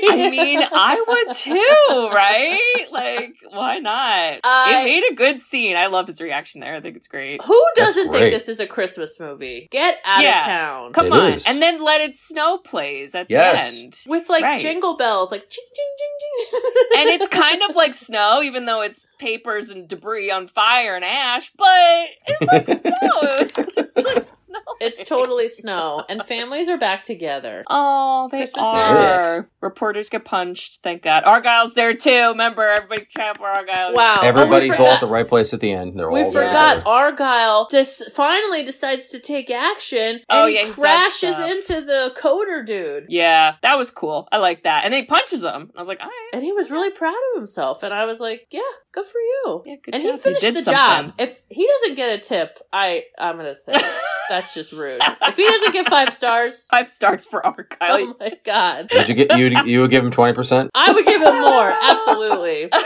[0.09, 2.87] I mean, I would too, right?
[2.93, 4.41] Like, why not?
[4.45, 5.77] I- it made a good scene.
[5.77, 6.75] I love his reaction there.
[6.75, 7.43] I think it's great.
[7.43, 8.21] Who doesn't great.
[8.21, 9.69] think this is a Christmas movie?
[9.71, 10.39] Get out Yeah.
[10.39, 10.93] of town.
[10.93, 11.33] Come It on.
[11.35, 11.47] is.
[11.47, 13.75] And then Let It Snow plays at Yes.
[13.77, 14.01] the end.
[14.07, 14.59] With like Right.
[14.59, 16.28] jingle bells, like ching ching ching ching.
[16.97, 21.05] And it's kind of like snow, even though it's papers and debris on fire and
[21.05, 23.21] ash, but it's like snow.
[23.41, 24.38] It's, it's like.
[24.81, 27.65] It's totally snow, and families are back together.
[27.69, 28.95] Oh, they Christmas are.
[29.37, 29.47] magic.
[29.61, 30.81] Reporters get punched.
[30.83, 31.25] Thank God.
[31.25, 32.29] Argyle's there too.
[32.29, 33.95] Remember, everybody tramp for Argyle.
[33.95, 35.99] Wow, Everybody's Oh, all at the right place at the end.
[35.99, 36.89] They're we all forgot together.
[36.89, 41.51] Argyle just finally decides to take action, oh, and Oh, he yeah, he crashes stuff.
[41.51, 43.07] into the coder dude.
[43.09, 44.29] Yeah, that was cool.
[44.31, 44.85] I like that.
[44.85, 45.71] And then he punches him.
[45.77, 46.31] I was like, all right.
[46.35, 48.61] And he was really proud of himself, and I was like, "Yeah,
[48.93, 50.13] good for you." Yeah, good and job.
[50.15, 51.09] he finished did the something.
[51.11, 51.15] job.
[51.19, 53.73] If he doesn't get a tip, I I'm gonna say
[54.29, 55.01] that's just rude.
[55.23, 57.69] If he doesn't get five stars, Five stars for Argyle.
[57.81, 59.47] oh my god, Would you get you?
[59.65, 60.71] You would give him twenty percent.
[60.75, 61.73] I would give him more.
[61.83, 62.71] Absolutely.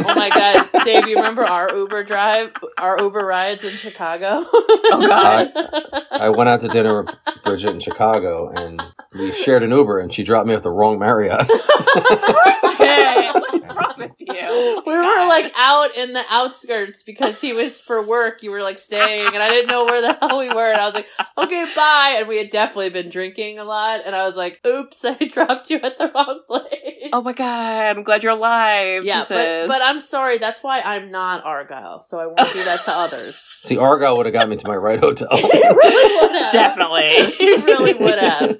[0.00, 4.44] Oh my god, Dave, you remember our Uber drive, our Uber rides in Chicago?
[4.52, 5.52] Oh God.
[6.10, 8.82] I went out to dinner with Bridget in Chicago, and
[9.14, 11.46] we shared an Uber, and she dropped me off the wrong Marriott.
[11.46, 14.26] Bridget, what's wrong with you?
[14.38, 18.42] Oh my we were like out in the outskirts because he was for work.
[18.42, 20.70] You were like staying, and I didn't know where the hell we were.
[20.70, 24.14] And I was like, "Okay, bye." And we had definitely been drinking a lot, and
[24.14, 28.02] I was like, "Oops, I dropped you at the wrong place." Oh my god, I'm
[28.02, 29.04] glad you're alive.
[29.04, 29.28] yeah, Jesus.
[29.28, 30.38] but but I'm sorry.
[30.38, 33.58] That's why I'm not Argyle, so I won't do that to others.
[33.64, 35.28] See, Argyle would have got me to my right hotel.
[35.36, 36.52] he really would have.
[36.52, 37.32] Definitely.
[37.36, 38.56] he really would have.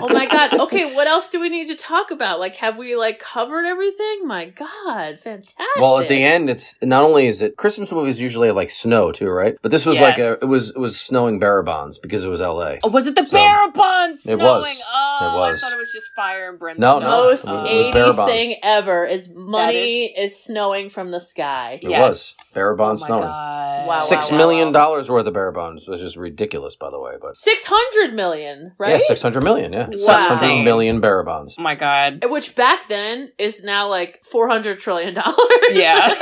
[0.00, 0.58] Oh my god.
[0.60, 2.38] Okay, what else do we need to talk about?
[2.40, 4.26] Like, have we like covered everything?
[4.26, 5.56] My god, fantastic.
[5.78, 9.12] Well, at the end, it's not only is it Christmas movies usually have like snow
[9.12, 9.56] too, right?
[9.62, 12.40] But this was like a it was it was snowing bearer bonds because it was
[12.40, 12.78] L.A.
[12.82, 14.38] Oh, was it the So- bearer bond snowing?
[14.40, 14.82] was.
[14.92, 15.62] Oh, It was.
[15.62, 16.80] I thought it was just fire and brimstone.
[16.80, 17.10] No, no.
[17.24, 21.78] most it was- it was 80s thing ever is money is, snowing from the sky.
[21.82, 22.00] It Yes.
[22.00, 23.22] was bearer bond oh snowing.
[23.22, 23.86] God.
[23.86, 24.72] Wow, Six wow, million wow.
[24.72, 27.12] dollars worth of bearer bonds, which is ridiculous, by the way.
[27.20, 28.92] But 600 million, right?
[28.92, 29.72] yeah, six hundred million.
[29.72, 29.92] Yeah, Wow.
[29.94, 31.56] six hundred million bearer bonds.
[31.58, 32.24] Oh my god.
[32.28, 35.36] Which back then is now like 400 trillion dollars.
[35.70, 36.08] Yeah.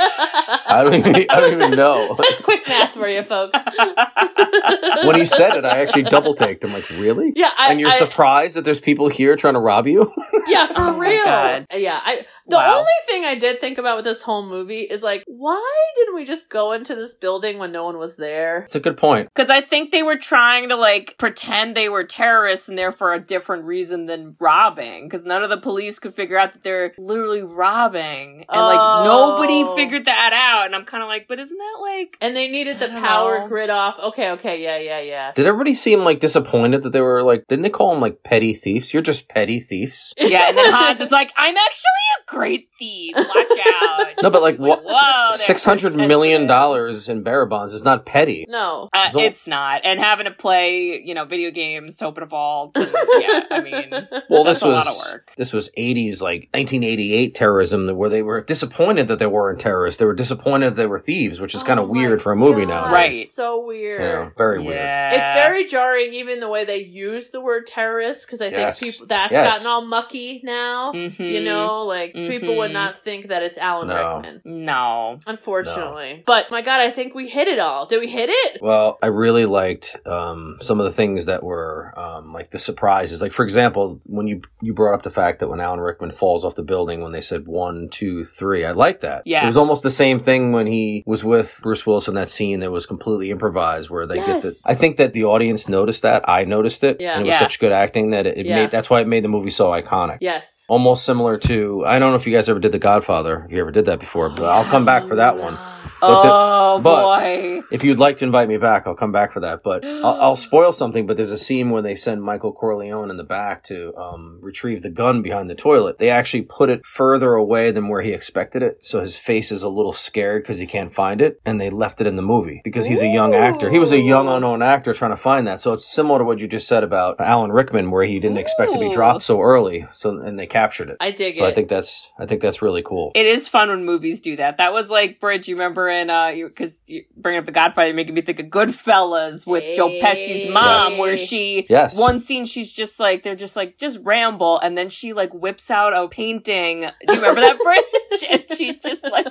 [0.65, 2.15] I don't even, I don't even know.
[2.17, 3.59] That's quick math for you folks.
[5.05, 6.63] when he said it, I actually double taked.
[6.63, 7.33] I'm like, really?
[7.35, 10.13] Yeah, I, and you're I- surprised that there's people here trying to rob you?
[10.47, 11.23] Yeah, for Oh real.
[11.25, 11.67] God.
[11.73, 12.77] Yeah, I the Wow.
[12.79, 16.23] only thing I did think about with this whole movie is like, why didn't we
[16.23, 18.59] just go into this building when no one was there?
[18.59, 19.29] It's a good point.
[19.33, 23.13] Because I think they were trying to like pretend they were terrorists and there for
[23.13, 25.05] a different reason than robbing.
[25.07, 29.03] Because none of the police could figure out that they're literally robbing, and like Oh.
[29.03, 30.65] nobody figured that out.
[30.67, 32.17] And I'm kind of like, but isn't that like?
[32.21, 33.47] And they needed the power know.
[33.47, 33.97] grid off.
[33.99, 35.31] Okay, okay, yeah, yeah, yeah.
[35.33, 37.45] Did everybody seem like disappointed that they were like?
[37.47, 38.93] Didn't they call them like petty thieves?
[38.93, 40.13] You're just petty thieves.
[40.17, 43.13] Yeah, and then Hans is like, I'm actually a great thief.
[43.15, 44.07] Watch out.
[44.23, 44.83] No, but like She's what?
[44.83, 48.45] Whoa, Six hundred million dollars in bearer bonds is not petty.
[48.49, 48.89] No.
[48.93, 52.25] Uh, Don't- it's not, and having to play, you know, video games to open a
[52.25, 52.71] vault.
[52.75, 53.89] and- yeah, I mean,
[54.29, 55.31] Well, that's this a was lot of work.
[55.37, 59.59] this was eighties, like nineteen eighty eight terrorism, where they were disappointed that they weren't
[59.59, 59.99] terrorists.
[59.99, 62.61] They were disappointed they were thieves, which is kind Oh of weird for a movie
[62.65, 62.93] God, nowadays.
[62.93, 63.27] Right.
[63.27, 64.01] So weird.
[64.01, 64.73] Yeah, very weird.
[64.75, 68.77] Yeah, It's very jarring, even the way they use the word terrorist, because I think
[68.77, 69.47] people that's Yes.
[69.47, 70.91] gotten all mucky now.
[70.93, 71.19] Mhm.
[71.19, 72.73] You know, like people would Mhm.
[72.73, 74.15] not think that it's Alan No.
[74.17, 74.41] Rickman.
[74.45, 75.19] No.
[75.27, 77.85] Unfortunately, but my God, I think we hit it all.
[77.85, 78.61] Did we hit it?
[78.61, 83.21] Well, I really liked um, some of the things that were um, like the surprises.
[83.21, 86.45] Like, for example, when you you brought up the fact that when Alan Rickman falls
[86.45, 89.23] off the building, when they said one, two, three, I like that.
[89.25, 89.43] Yeah.
[89.43, 92.59] it was almost the same thing when he was with Bruce Willis in that scene
[92.59, 94.55] that was completely improvised, where they get the.
[94.65, 96.27] I think that the audience noticed that.
[96.29, 96.97] I noticed it.
[96.99, 97.13] Yeah.
[97.13, 97.39] and it was Yeah.
[97.39, 98.55] such good acting that it, it Yeah.
[98.61, 98.71] made.
[98.71, 100.17] That's why it made the movie so iconic.
[100.21, 100.65] Yes.
[100.69, 103.43] Almost similar to I don't know if you guys ever did The Godfather.
[103.45, 105.55] If you ever did that before, but I'll come back for that one.
[105.55, 107.61] Oh, Oh but- boy.
[107.71, 109.61] If you'd like to invite me back, I'll come back for that.
[109.63, 111.05] But I'll, I'll spoil something.
[111.05, 114.81] But there's a scene where they send Michael Corleone in the back to um, retrieve
[114.81, 115.97] the gun behind the toilet.
[115.99, 119.63] They actually put it further away than where he expected it, so his face is
[119.63, 121.39] a little scared because he can't find it.
[121.45, 123.69] And they left it in the movie because he's a young actor.
[123.69, 125.61] He was a young unknown actor trying to find that.
[125.61, 128.73] So it's similar to what you just said about Alan Rickman, where he didn't expect
[128.73, 129.87] to be dropped so early.
[129.93, 130.97] So and they captured it.
[130.99, 131.49] I dig So it.
[131.49, 133.11] I think that's I think that's really cool.
[133.15, 134.57] It is fun when movies do that.
[134.57, 135.47] That was like Bridge.
[135.47, 138.47] You remember remember in uh, because you, bring up the Godfather, making me think of
[138.47, 140.99] Goodfellas with Joe Pesci's mom, Yes.
[140.99, 141.97] where she Yes.
[141.97, 145.69] one scene she's just like they're just like just ramble, and then she like whips
[145.71, 146.81] out a painting.
[146.81, 147.83] Do you remember that bridge?
[148.29, 149.25] and she's just like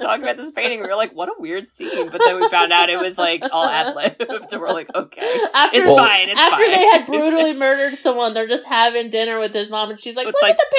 [0.00, 0.80] talking about this painting.
[0.80, 3.42] We were like, what a weird scene, but then we found out it was like
[3.52, 4.22] all ad libbed,
[4.52, 6.28] and we're like, okay, After, it's Well- fine.
[6.28, 6.70] It's after fine.
[6.70, 10.26] they had brutally murdered someone, they're just having dinner with his mom, and she's like,
[10.26, 10.76] With, "Look like- at the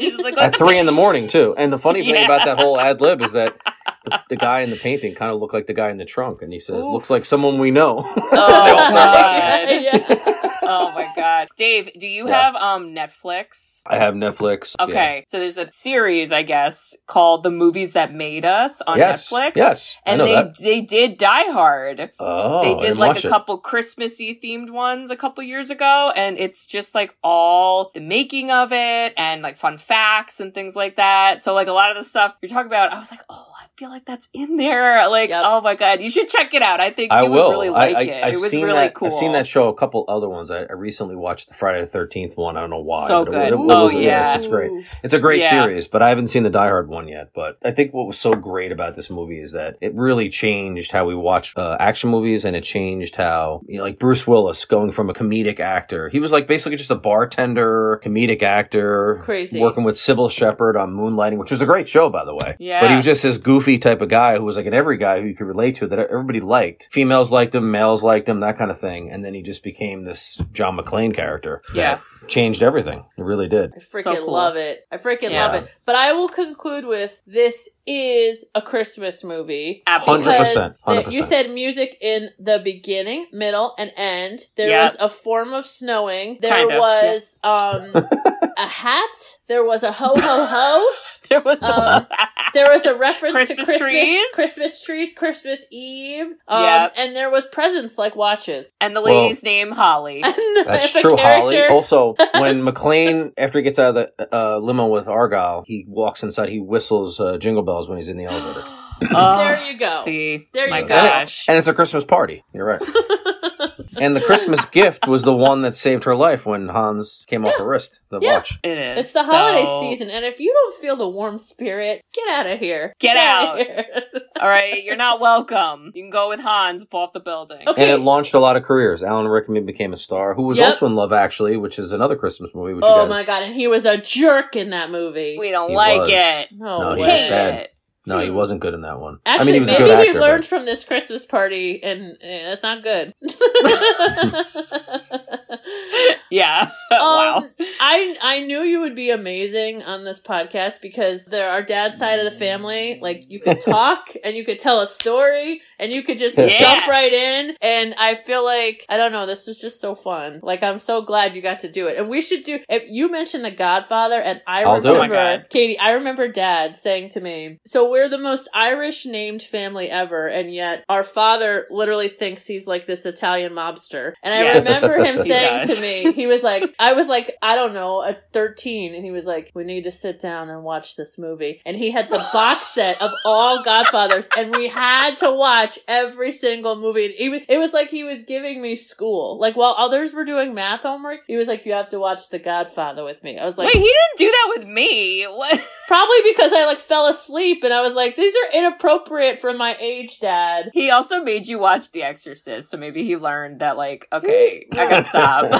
[0.00, 1.54] She's painting." like, At three in the morning too.
[1.58, 2.24] And the funny thing Yeah.
[2.24, 3.56] about that whole ad lib is that
[4.04, 6.42] the, the guy in the painting kind of looked like the guy in the trunk,
[6.42, 6.92] and he says, Oof.
[6.92, 9.68] "Looks like someone we know." Oh god.
[9.68, 10.40] yeah.
[10.66, 11.48] Oh my god.
[11.56, 12.42] Dave, do you Yeah.
[12.42, 13.82] have um Netflix?
[13.86, 14.74] I have Netflix.
[14.78, 14.84] yeah.
[14.86, 19.28] Okay, so there's a series, I guess, called "The Movies That Made Us" on yes.
[19.30, 19.52] Netflix.
[19.56, 19.96] Yes.
[20.06, 20.58] I and know they that.
[20.60, 22.10] they did Die Hard.
[22.18, 23.30] Oh, they did like watch a it.
[23.30, 28.50] couple Christmassy themed ones a couple years ago, and it's just like all the making
[28.50, 31.42] of it and like fun facts and things like that.
[31.42, 33.53] So like a lot of the stuff you're talking about, I was like, oh, I
[33.76, 34.94] feel like that's in there.
[35.14, 35.42] Like, Yep.
[35.46, 36.80] oh my god, you should check it out.
[36.80, 37.48] I think I you will.
[37.48, 38.24] would really like I, I, it.
[38.24, 39.08] I've it was seen really that, cool.
[39.12, 39.68] I've seen that show.
[39.68, 40.50] A couple other ones.
[40.50, 42.56] I, I recently watched the Friday the Thirteenth one.
[42.56, 43.06] I don't know why.
[43.06, 43.48] So but good.
[43.48, 44.34] It, it, Oh, was- yeah.
[44.34, 44.70] it's, it's great.
[45.02, 45.50] It's a great Yeah.
[45.50, 47.30] series, but I haven't seen the Die Hard one yet.
[47.34, 50.90] But I think what was so great about this movie is that it really changed
[50.90, 54.64] how we watch uh, action movies, and it changed how you know, like Bruce Willis
[54.64, 56.08] going from a comedic actor.
[56.08, 59.60] He was like basically just a bartender, comedic actor, Crazy.
[59.60, 62.56] working with Cybill Shepherd on Moonlighting, which was a great show, by the way.
[62.58, 62.80] Yeah.
[62.80, 65.20] But he was just this goofy type of guy who was like an every guy
[65.20, 66.88] who you could relate to that everybody liked.
[66.92, 69.10] Females liked him, males liked him, that kind of thing.
[69.10, 71.62] And then he just became this John McClane character.
[71.74, 71.98] Yeah.
[72.28, 73.04] Changed everything.
[73.18, 73.72] It really did.
[73.74, 74.32] I freaking So cool.
[74.32, 74.86] love it.
[74.90, 75.46] I freaking Yeah.
[75.46, 75.70] love it.
[75.84, 79.82] But I will conclude with this is a Christmas movie.
[79.86, 80.32] Absolutely.
[80.32, 81.12] 100%, Because 100%.
[81.12, 84.40] You said music in the beginning, middle, and end.
[84.56, 84.84] There Yep.
[84.84, 86.38] was a form of snowing.
[86.40, 87.92] There Kind of, was um
[88.56, 89.10] a hat.
[89.48, 90.86] There was a ho ho ho.
[91.28, 92.06] there was Um,
[92.54, 94.26] There was a reference Christmas to Christmas trees?
[94.34, 96.26] Christmas trees, Christmas Eve.
[96.48, 96.92] Um, Yep.
[96.96, 98.70] and there was presents like watches.
[98.80, 100.22] and the Well- lady's name Holly.
[100.56, 101.66] And That's true, Holly.
[101.66, 106.22] Also, when McClane after he gets out of the uh, limo with Argyle, he walks
[106.22, 108.62] inside, he whistles uh, jingle bells when he's in the elevator.
[109.10, 110.02] Oh, There you go.
[110.04, 110.94] See, There my you go.
[110.94, 111.48] gosh.
[111.48, 112.44] And it's a Christmas party.
[112.52, 112.82] You're right.
[113.98, 117.54] and the Christmas gift was the one that saved her life when Hans came off
[117.58, 118.36] her wrist, the Yeah.
[118.36, 118.58] watch.
[118.62, 118.98] It is.
[118.98, 122.46] It's the So- holiday season, and if you don't feel the warm spirit, get out
[122.46, 122.92] of here.
[123.00, 123.56] Get outta out.
[123.58, 123.84] here.
[124.40, 125.92] All right, you're not welcome.
[125.94, 127.66] You can go with Hans and fall off the building.
[127.68, 127.82] Okay.
[127.82, 129.02] And it launched a lot of careers.
[129.02, 130.68] Alan Rickman became a star, who was Yep.
[130.74, 132.74] also in Love Actually, which is another Christmas movie.
[132.74, 135.36] Which you oh guys, my god, and he was a jerk in that movie.
[135.38, 136.10] We don't He like was.
[136.12, 136.48] it.
[136.52, 136.98] no, No, way.
[136.98, 137.54] was Hate bad.
[137.54, 137.73] it.
[138.06, 138.34] No, he Hmm.
[138.34, 139.18] wasn't good in that one.
[139.24, 141.82] Actually, I mean, he was a maybe good he learned but- from this Christmas party,
[141.82, 143.14] and eh, it's not good.
[146.30, 146.70] Yeah.
[146.90, 147.36] wow.
[147.38, 147.48] Um,
[147.80, 152.18] I I knew you would be amazing on this podcast because there our dad's side
[152.18, 156.02] of the family, like you could talk and you could tell a story and you
[156.02, 156.56] could just Yeah.
[156.58, 157.56] jump right in.
[157.60, 160.40] And I feel like I don't know, this is just so fun.
[160.42, 161.98] Like I'm so glad you got to do it.
[161.98, 162.60] And we should do.
[162.68, 164.86] If you mentioned The Godfather, and I I'll it.
[164.86, 169.42] Oh remember Katie, I remember Dad saying to me, "So we're the most Irish named
[169.42, 174.42] family ever, and yet our father literally thinks he's like this Italian mobster." And I
[174.44, 174.64] Yes.
[174.66, 175.76] remember him saying does.
[175.76, 179.10] to me, he was like, I was like, I don't know, at 13, and he
[179.10, 181.60] was like, we need to sit down and watch this movie.
[181.66, 186.32] And he had the box set of all Godfathers, and we had to watch every
[186.32, 187.06] single movie.
[187.06, 189.38] And It was, it was like he was giving me school.
[189.38, 192.38] Like while others were doing math homework, he was like, you have to watch The
[192.38, 193.38] Godfather with me.
[193.38, 195.24] I was like, Wait, he didn't do that with me.
[195.24, 195.60] What?
[195.86, 199.76] probably because I like fell asleep, and I was like, these are inappropriate for my
[199.78, 200.70] age, Dad.
[200.72, 204.88] He also made you watch The Exorcist, so maybe he learned that, like, okay, I
[204.88, 205.50] gotta stop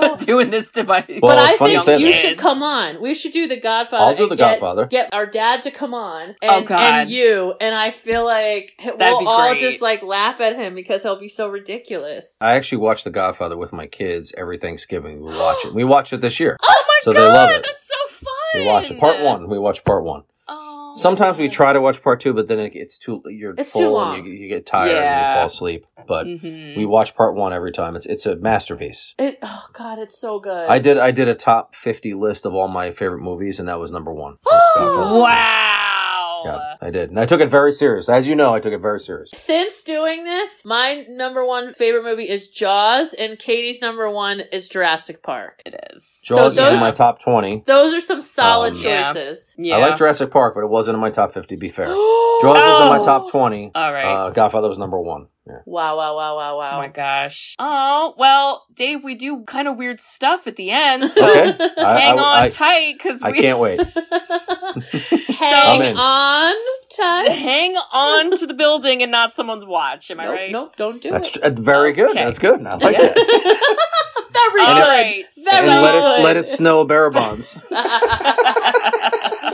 [0.26, 1.04] doing this to my.
[1.08, 2.12] Well, but I it's you think you that.
[2.14, 3.00] should come on.
[3.02, 4.04] We should do the Godfather.
[4.04, 4.86] I'll do The get, Godfather.
[4.86, 6.80] Get our dad to come on, Oh, and, God.
[6.80, 11.18] and you, and I feel like we'll all just like laugh at him because he'll
[11.20, 12.38] be so ridiculous.
[12.40, 15.20] I actually watch The Godfather with my kids every Thanksgiving.
[15.24, 15.74] We watch it.
[15.80, 16.56] We watch it this year.
[16.62, 17.62] oh my So they god, love it.
[17.64, 18.26] that's so fun.
[18.62, 18.98] We watch it.
[19.00, 19.48] Part one.
[19.48, 20.22] We watch part one.
[20.96, 23.22] Sometimes we try to watch part two, but then it, it's too.
[23.26, 24.18] You're It's too long.
[24.18, 25.28] and you, you get tired and Yeah.
[25.28, 25.86] you fall asleep.
[26.06, 26.76] But Mhm.
[26.76, 27.94] we watch part one every time.
[27.96, 29.14] It's it's a masterpiece.
[29.18, 30.68] It, oh God, it's so good.
[30.68, 33.78] I did I did a top fifty list of all my favorite movies, and that
[33.78, 34.36] was number one.
[34.76, 35.79] Godfather.
[36.44, 36.52] Wow.
[36.80, 38.08] Yeah, I did, and I took it very serious.
[38.08, 39.30] As you know, I took it very serious.
[39.34, 44.68] Since doing this, my number one favorite movie is Jaws, and Katie's number one is
[44.68, 45.60] Jurassic Park.
[45.66, 46.20] It is.
[46.24, 47.62] So Jaws is those- in my top twenty.
[47.66, 49.54] Those are some solid Um, choices.
[49.58, 49.76] Yeah.
[49.76, 51.54] I like Jurassic Park, but it wasn't in my top fifty.
[51.56, 51.86] To be fair,
[52.40, 53.04] Jaws was in my Oh.
[53.04, 53.70] top twenty.
[53.74, 54.04] All right.
[54.26, 55.26] Uh, Godfather was number one.
[55.46, 55.54] Yeah.
[55.64, 56.70] Wow, wow, wow, wow, wow.
[56.74, 57.54] Oh my gosh.
[57.58, 62.18] Oh, well, Dave, we do kind of weird stuff at the end, so Okay, hang
[62.18, 63.80] I- on I- tight because I we can't wait.
[65.40, 66.54] Hang on.
[66.94, 67.28] tight.
[67.32, 70.10] hang on to the building and not someone's watch.
[70.10, 70.52] Am I nope, right?
[70.52, 71.40] Nope, don't do That's it.
[71.40, 72.10] tr- uh, very good.
[72.10, 72.24] Okay.
[72.24, 72.64] That's good.
[72.66, 73.06] I like Yeah.
[73.14, 74.06] that.
[74.52, 74.80] Very All good.
[74.80, 76.20] right, Very And let good.
[76.20, 77.58] it let it snow bearer bonds.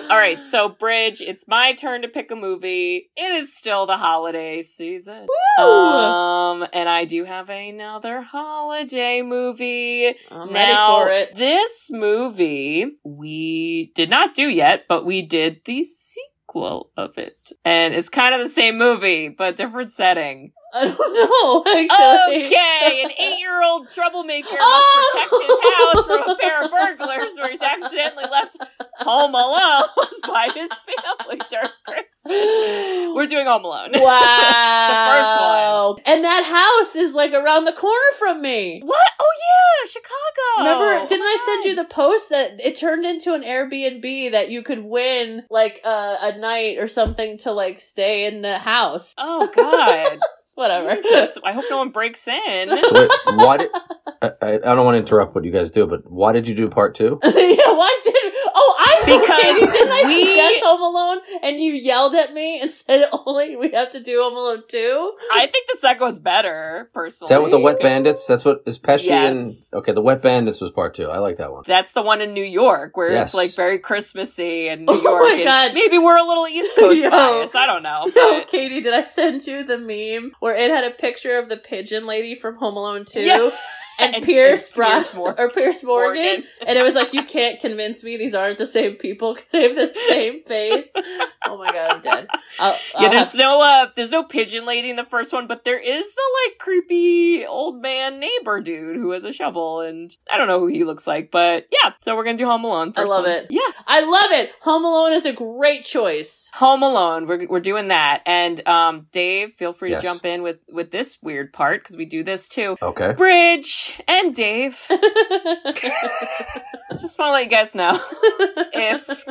[0.09, 3.11] All right, so Bridge, it's my turn to pick a movie.
[3.16, 5.26] It is still the holiday season.
[5.59, 10.14] Um, and I do have another holiday movie.
[10.30, 11.34] I'm now, ready for it.
[11.37, 17.51] This movie we did not do yet, but we did the sequel of it.
[17.64, 20.53] And it's kind of the same movie, but different setting.
[20.74, 22.46] I don't know, actually.
[22.46, 24.76] Okay, an eight-year-old troublemaker Oh!
[24.76, 28.56] must protect his house from a pair of burglars where he's accidentally left
[28.98, 29.88] home alone
[30.26, 33.14] by his family during Christmas.
[33.14, 33.92] We're doing Home Alone.
[33.94, 33.96] Wow.
[34.88, 35.96] the first one.
[36.14, 38.82] And that house is like around the corner from me.
[38.84, 39.10] What?
[39.20, 40.44] Oh yeah, Chicago.
[40.58, 41.70] Remember, didn't I send Right.
[41.70, 46.16] you the post that it turned into an Airbnb that you could win like uh,
[46.20, 49.14] a night or something to like stay in the house?
[49.16, 50.18] Oh God.
[50.57, 50.96] Whatever.
[50.96, 52.68] Jesus, I hope no one breaks in.
[52.86, 53.70] So wait, why did
[54.22, 56.54] I, I I don't want to interrupt what you guys do, but why did you
[56.54, 57.18] do part two?
[57.24, 58.14] yeah, why did?
[58.54, 62.32] Oh, I know, Because Katie, didn't I we- suggest Home Alone and you yelled at
[62.32, 65.12] me and said only we have to do Home Alone two?
[65.32, 67.26] I think the second one's better, personally.
[67.26, 68.26] Is that with the Wet Bandits?
[68.26, 69.30] That's what is Pesci Yes.
[69.72, 71.09] and okay, the Wet Bandits was part two.
[71.11, 71.64] I like that one.
[71.66, 73.28] That's the one in New York where Yes.
[73.28, 75.04] it's like very Christmassy and New York.
[75.07, 75.74] Oh my and God.
[75.74, 77.11] Maybe we're a little East Coast Yo.
[77.11, 77.54] bias.
[77.54, 78.04] I don't know.
[78.14, 81.49] No, But Katie, did I send you the meme where it had a picture of
[81.49, 83.51] the pigeon lady from Home Alone 2 Yeah.
[83.99, 86.44] and, And- Piers, and Bro- Piers Mor- or Piers Morgan, Morgan.
[86.66, 89.62] and it was like you can't convince me these aren't the same people because they
[89.62, 90.88] have the same face.
[91.47, 92.26] Oh my god, I'm dead.
[92.59, 95.47] I'll, yeah, I'll there's have- no uh there's no pigeon lady in the first one,
[95.47, 100.11] but there is the like creepy old man neighbor dude who has a shovel and
[100.30, 101.92] I don't know who he looks like, but yeah.
[102.01, 102.92] So we're gonna do Home Alone.
[102.97, 103.32] I First love one.
[103.32, 103.47] it.
[103.51, 103.61] Yeah.
[103.86, 104.51] I love it.
[104.62, 106.51] Home Alone is a great choice.
[106.55, 107.26] Home Alone.
[107.26, 108.22] We're we're doing that.
[108.26, 112.05] And um Dave, feel free to jump in with with this weird part because we
[112.07, 112.76] do this too.
[112.82, 113.12] Okay.
[113.12, 114.78] Bridge and Dave.
[116.91, 117.99] Just want to let you guys know
[118.72, 119.24] if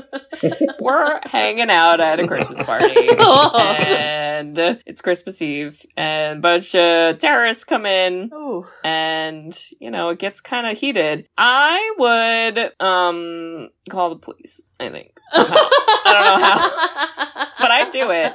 [0.80, 7.18] we're hanging out at a Christmas party and it's Christmas Eve and a bunch of
[7.18, 8.66] terrorists come in Ooh.
[8.84, 11.28] and you know it gets kind of heated.
[11.38, 14.62] I would um call the police.
[14.80, 15.18] I think.
[15.34, 17.48] I don't know how.
[17.58, 18.34] But I'd do it.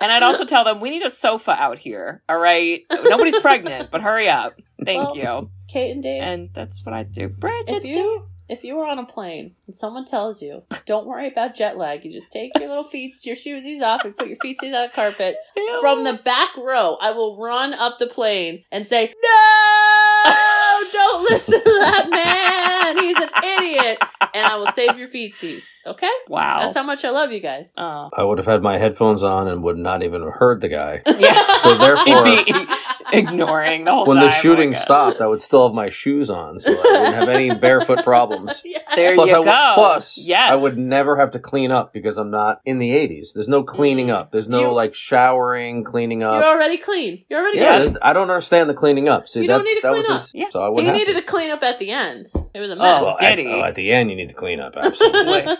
[0.00, 2.22] And I'd also tell them we need a sofa out here.
[2.28, 4.58] All right, nobody's pregnant, but hurry up.
[4.84, 5.50] Thank Well, you.
[5.68, 7.28] Kate and Dave, And that's what I do.
[7.28, 11.28] Bridget, if you if you were on a plane and someone tells you, don't worry
[11.28, 14.36] about jet lag, you just take your little feet, your shoesies off, and put your
[14.44, 15.36] feetsies on the carpet.
[15.80, 20.24] From the back row, I will run up the plane and say, No!
[20.92, 22.98] Don't listen to that man!
[22.98, 23.98] He's an idiot!
[24.34, 25.62] And I will save your feetsies.
[25.86, 26.10] Okay?
[26.28, 26.62] wow.
[26.62, 27.72] That's how much I love you guys.
[27.78, 28.10] Oh.
[28.12, 31.02] I would have had my headphones on and would not even have heard the guy.
[31.06, 31.58] Yeah.
[31.58, 32.66] So therefore- He'd be
[33.18, 34.26] ignoring the whole When time.
[34.26, 37.28] the shooting Oh stopped, I would still have my shoes on, so I wouldn't have
[37.28, 38.62] any barefoot problems.
[38.94, 39.72] There Plus, you I would, go.
[39.74, 40.50] plus yes.
[40.50, 43.32] I would never have to clean up because I'm not in the 80s.
[43.34, 44.14] There's no cleaning mm.
[44.14, 44.32] up.
[44.32, 46.34] There's no You- like showering, cleaning up.
[46.34, 47.24] You're already clean.
[47.28, 47.86] You're already Yeah, good.
[47.94, 49.28] there's- I don't understand the cleaning up.
[49.28, 50.20] See, You don't need to that clean was up.
[50.22, 50.46] his, Yeah.
[50.50, 52.26] so I wouldn't needed have to clean up at the end.
[52.54, 53.02] It was a Oh, mess.
[53.02, 54.74] Well, at, oh, at the end, you need to clean up.
[54.76, 55.46] Absolutely.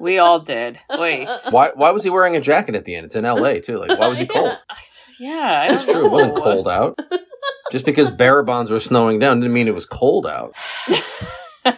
[0.00, 0.80] We all did.
[0.98, 1.28] Wait.
[1.50, 1.70] why?
[1.74, 3.06] Why was he wearing a jacket at the end?
[3.06, 3.60] It's in L.A.
[3.60, 3.78] too.
[3.78, 4.58] Like, why was he cold?
[5.22, 6.06] Yeah, I That's don't true.
[6.06, 6.98] It wasn't cold out.
[7.70, 10.54] Just because bearer bonds were snowing down didn't mean it was cold out.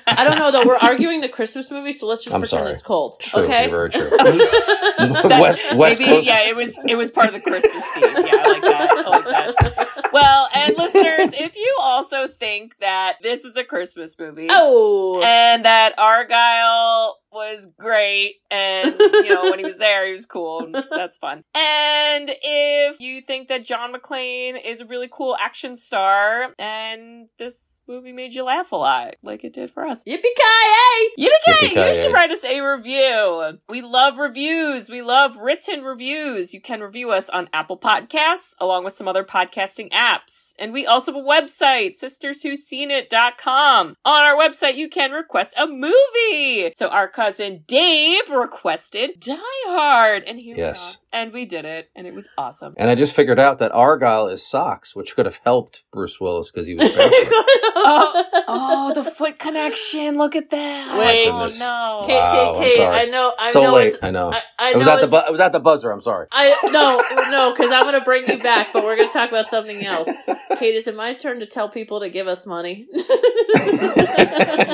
[0.06, 0.64] I don't know though.
[0.66, 2.72] We're arguing the Christmas movie, so let's just I'm pretend sorry.
[2.72, 3.20] it's cold.
[3.20, 3.42] True.
[3.42, 3.68] okay.
[3.68, 4.10] You're very true.
[5.28, 6.26] That- West West Maybe, Coast.
[6.26, 8.02] yeah, it was it was part of the Christmas theme.
[8.04, 8.90] Yeah, I like that.
[8.90, 10.10] I like that.
[10.12, 15.20] Well, and listeners, if you also think that this is a Christmas movie, Oh.
[15.22, 20.70] and that Argyle was great, and you know when he was there, he was cool.
[20.90, 21.42] That's fun.
[21.54, 27.80] And if you think that John McClane is a really cool action star, and this
[27.88, 31.30] movie made you laugh a lot, like it did for us, Yippee ki Yippee You
[31.48, 31.94] Yippee-ki-yay.
[32.02, 33.58] should write us a review.
[33.68, 34.88] We love reviews.
[34.88, 36.54] We love written reviews.
[36.54, 40.52] You can review us on Apple Podcasts along with some other podcasting apps.
[40.58, 43.96] And we also have a website, sisterswhoseenit.com.
[44.04, 46.72] On our website, you can request a movie.
[46.76, 49.34] So our cousin Dave requested Die
[49.66, 50.24] Hard.
[50.24, 50.98] And here Yes.
[51.14, 51.22] We are.
[51.22, 52.74] and we did it, and it was awesome.
[52.76, 56.50] And I just figured out that Argyle is socks, which could have helped Bruce Willis
[56.50, 57.28] because he was barefoot.
[57.76, 60.16] Oh, oh the foot connection!
[60.18, 60.88] Look at that.
[60.90, 61.28] Oh Wait.
[61.28, 62.02] oh no.
[62.06, 62.80] Kate, Wow, Kate, I'm Kate.
[62.80, 63.98] I know, I so know late, it's.
[64.02, 64.32] I know.
[64.32, 65.90] I, I it was know at the bu- it was at the buzzer.
[65.90, 66.26] I'm sorry.
[66.32, 69.84] I no no because I'm gonna bring you back, but we're gonna talk about something
[69.84, 70.08] else.
[70.58, 72.86] Kate, is it my turn to tell people to give us money?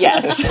[0.01, 0.45] Yes.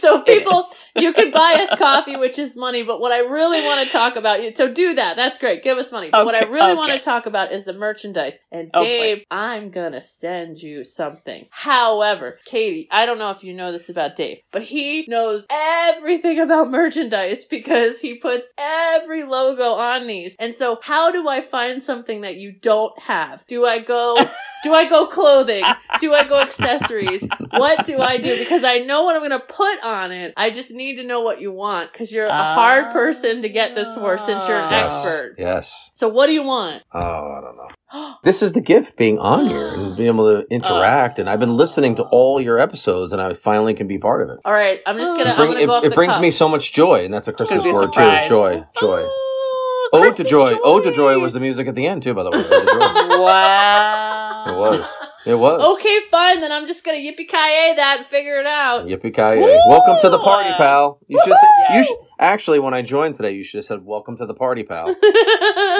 [0.00, 2.82] so people, you can buy us coffee, which is money.
[2.82, 5.03] But what I really want to talk about, you so do that.
[5.12, 5.62] That's great.
[5.62, 6.08] Give us money.
[6.10, 6.74] But what I really okay.
[6.74, 8.38] want to talk about is the merchandise.
[8.50, 8.70] And.
[8.72, 11.46] Dave, I'm gonna send you something.
[11.50, 16.40] However, Katie, I don't know if you know this about Dave, but he knows everything
[16.40, 20.36] about merchandise because he puts every logo on these.
[20.38, 23.44] And so, how do I find something that you don't have?
[23.46, 24.16] Do I go?
[24.64, 25.62] Do I go clothing?
[26.00, 27.24] Do I go accessories?
[27.50, 28.36] What do I do?
[28.36, 30.32] Because I know what I'm going to put on it.
[30.36, 33.74] I just need to know what you want because you're a hard person to get
[33.76, 34.70] this for since you're an Ah.
[34.70, 34.92] Yes.
[35.04, 35.34] expert.
[35.38, 35.90] Yes.
[35.94, 36.82] So what do you want?
[36.92, 37.68] Oh, I don't know.
[38.24, 41.18] This is the gift being on here and being able to interact.
[41.20, 44.30] and I've been listening to all your episodes, and I finally can be part of
[44.30, 44.38] it.
[44.44, 45.30] All right, I'm just gonna.
[45.30, 46.22] It, I'm bring- gonna it- go off it the brings cuff.
[46.22, 48.24] me so much joy, and that's a Christmas a word surprise.
[48.24, 48.28] too.
[48.30, 49.02] Joy, joy.
[49.06, 50.58] Oh, Ode to Christmas joy.
[50.64, 52.14] Ode to joy was the music at the end too.
[52.14, 53.18] By the way, Ode to joy.
[53.24, 54.23] Wow.
[54.46, 54.86] It was.
[55.26, 55.78] It was.
[55.78, 56.40] Okay, fine.
[56.40, 58.86] Then I'm just gonna yippee ki yay that and figure it out.
[58.86, 59.58] Yippee ki yay!
[59.68, 60.98] Welcome to the party, pal.
[61.08, 61.32] You should.
[61.32, 61.76] Woohoo!
[61.76, 62.58] You should actually.
[62.58, 64.94] When I joined today, you should have said, "Welcome to the party, pal."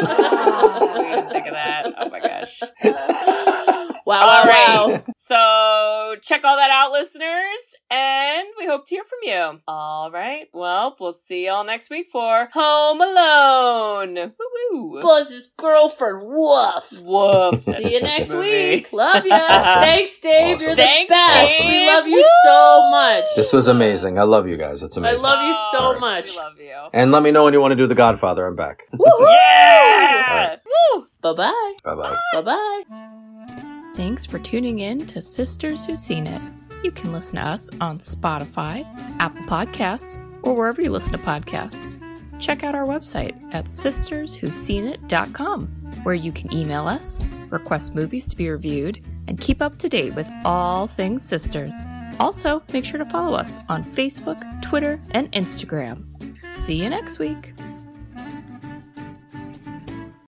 [0.06, 1.86] Oh, we didn't think of that.
[1.98, 2.60] Oh my gosh.
[4.06, 4.20] wow!
[4.20, 4.88] All wow, right.
[4.88, 5.04] wow.
[5.16, 9.60] So check all that out, listeners, and we hope to hear from you.
[9.66, 10.48] All right.
[10.52, 14.14] Well, we'll see y'all next week for Home Alone.
[14.14, 15.00] Woo woo.
[15.00, 16.20] Buzz's girlfriend.
[16.26, 17.00] Woof.
[17.02, 17.62] Woof.
[17.76, 18.92] See you next week.
[18.92, 19.38] Love ya.
[19.80, 20.56] Thanks, Dave.
[20.56, 20.66] Awesome.
[20.66, 21.58] You're the Thanks, best.
[21.58, 21.66] Dave.
[21.70, 22.24] We love you Woo!
[22.50, 23.24] so much.
[23.36, 24.18] This was amazing.
[24.18, 24.82] I love you guys.
[24.82, 25.24] It's amazing.
[25.24, 26.32] I love you so Oh, much.
[26.32, 26.88] We love you.
[26.92, 28.46] and let me know when you want to do The Godfather.
[28.46, 28.82] I'm back.
[28.92, 29.26] Woohoo!
[29.26, 30.56] Yeah.
[30.94, 31.06] Woo.
[31.22, 31.72] Bye bye.
[31.82, 32.18] Bye bye.
[32.34, 32.82] Bye bye.
[33.94, 36.42] Thanks for tuning in to Sisters Who've Seen It.
[36.82, 38.84] You can listen to us on Spotify,
[39.20, 42.00] Apple Podcasts, or wherever you listen to podcasts.
[42.40, 45.66] Check out our website at sisterswho'seenit.com,
[46.02, 50.14] where you can email us, request movies to be reviewed, and keep up to date
[50.14, 51.76] with all things sisters.
[52.18, 56.04] Also, make sure to follow us on Facebook, Twitter, and Instagram.
[56.54, 57.54] See you next week.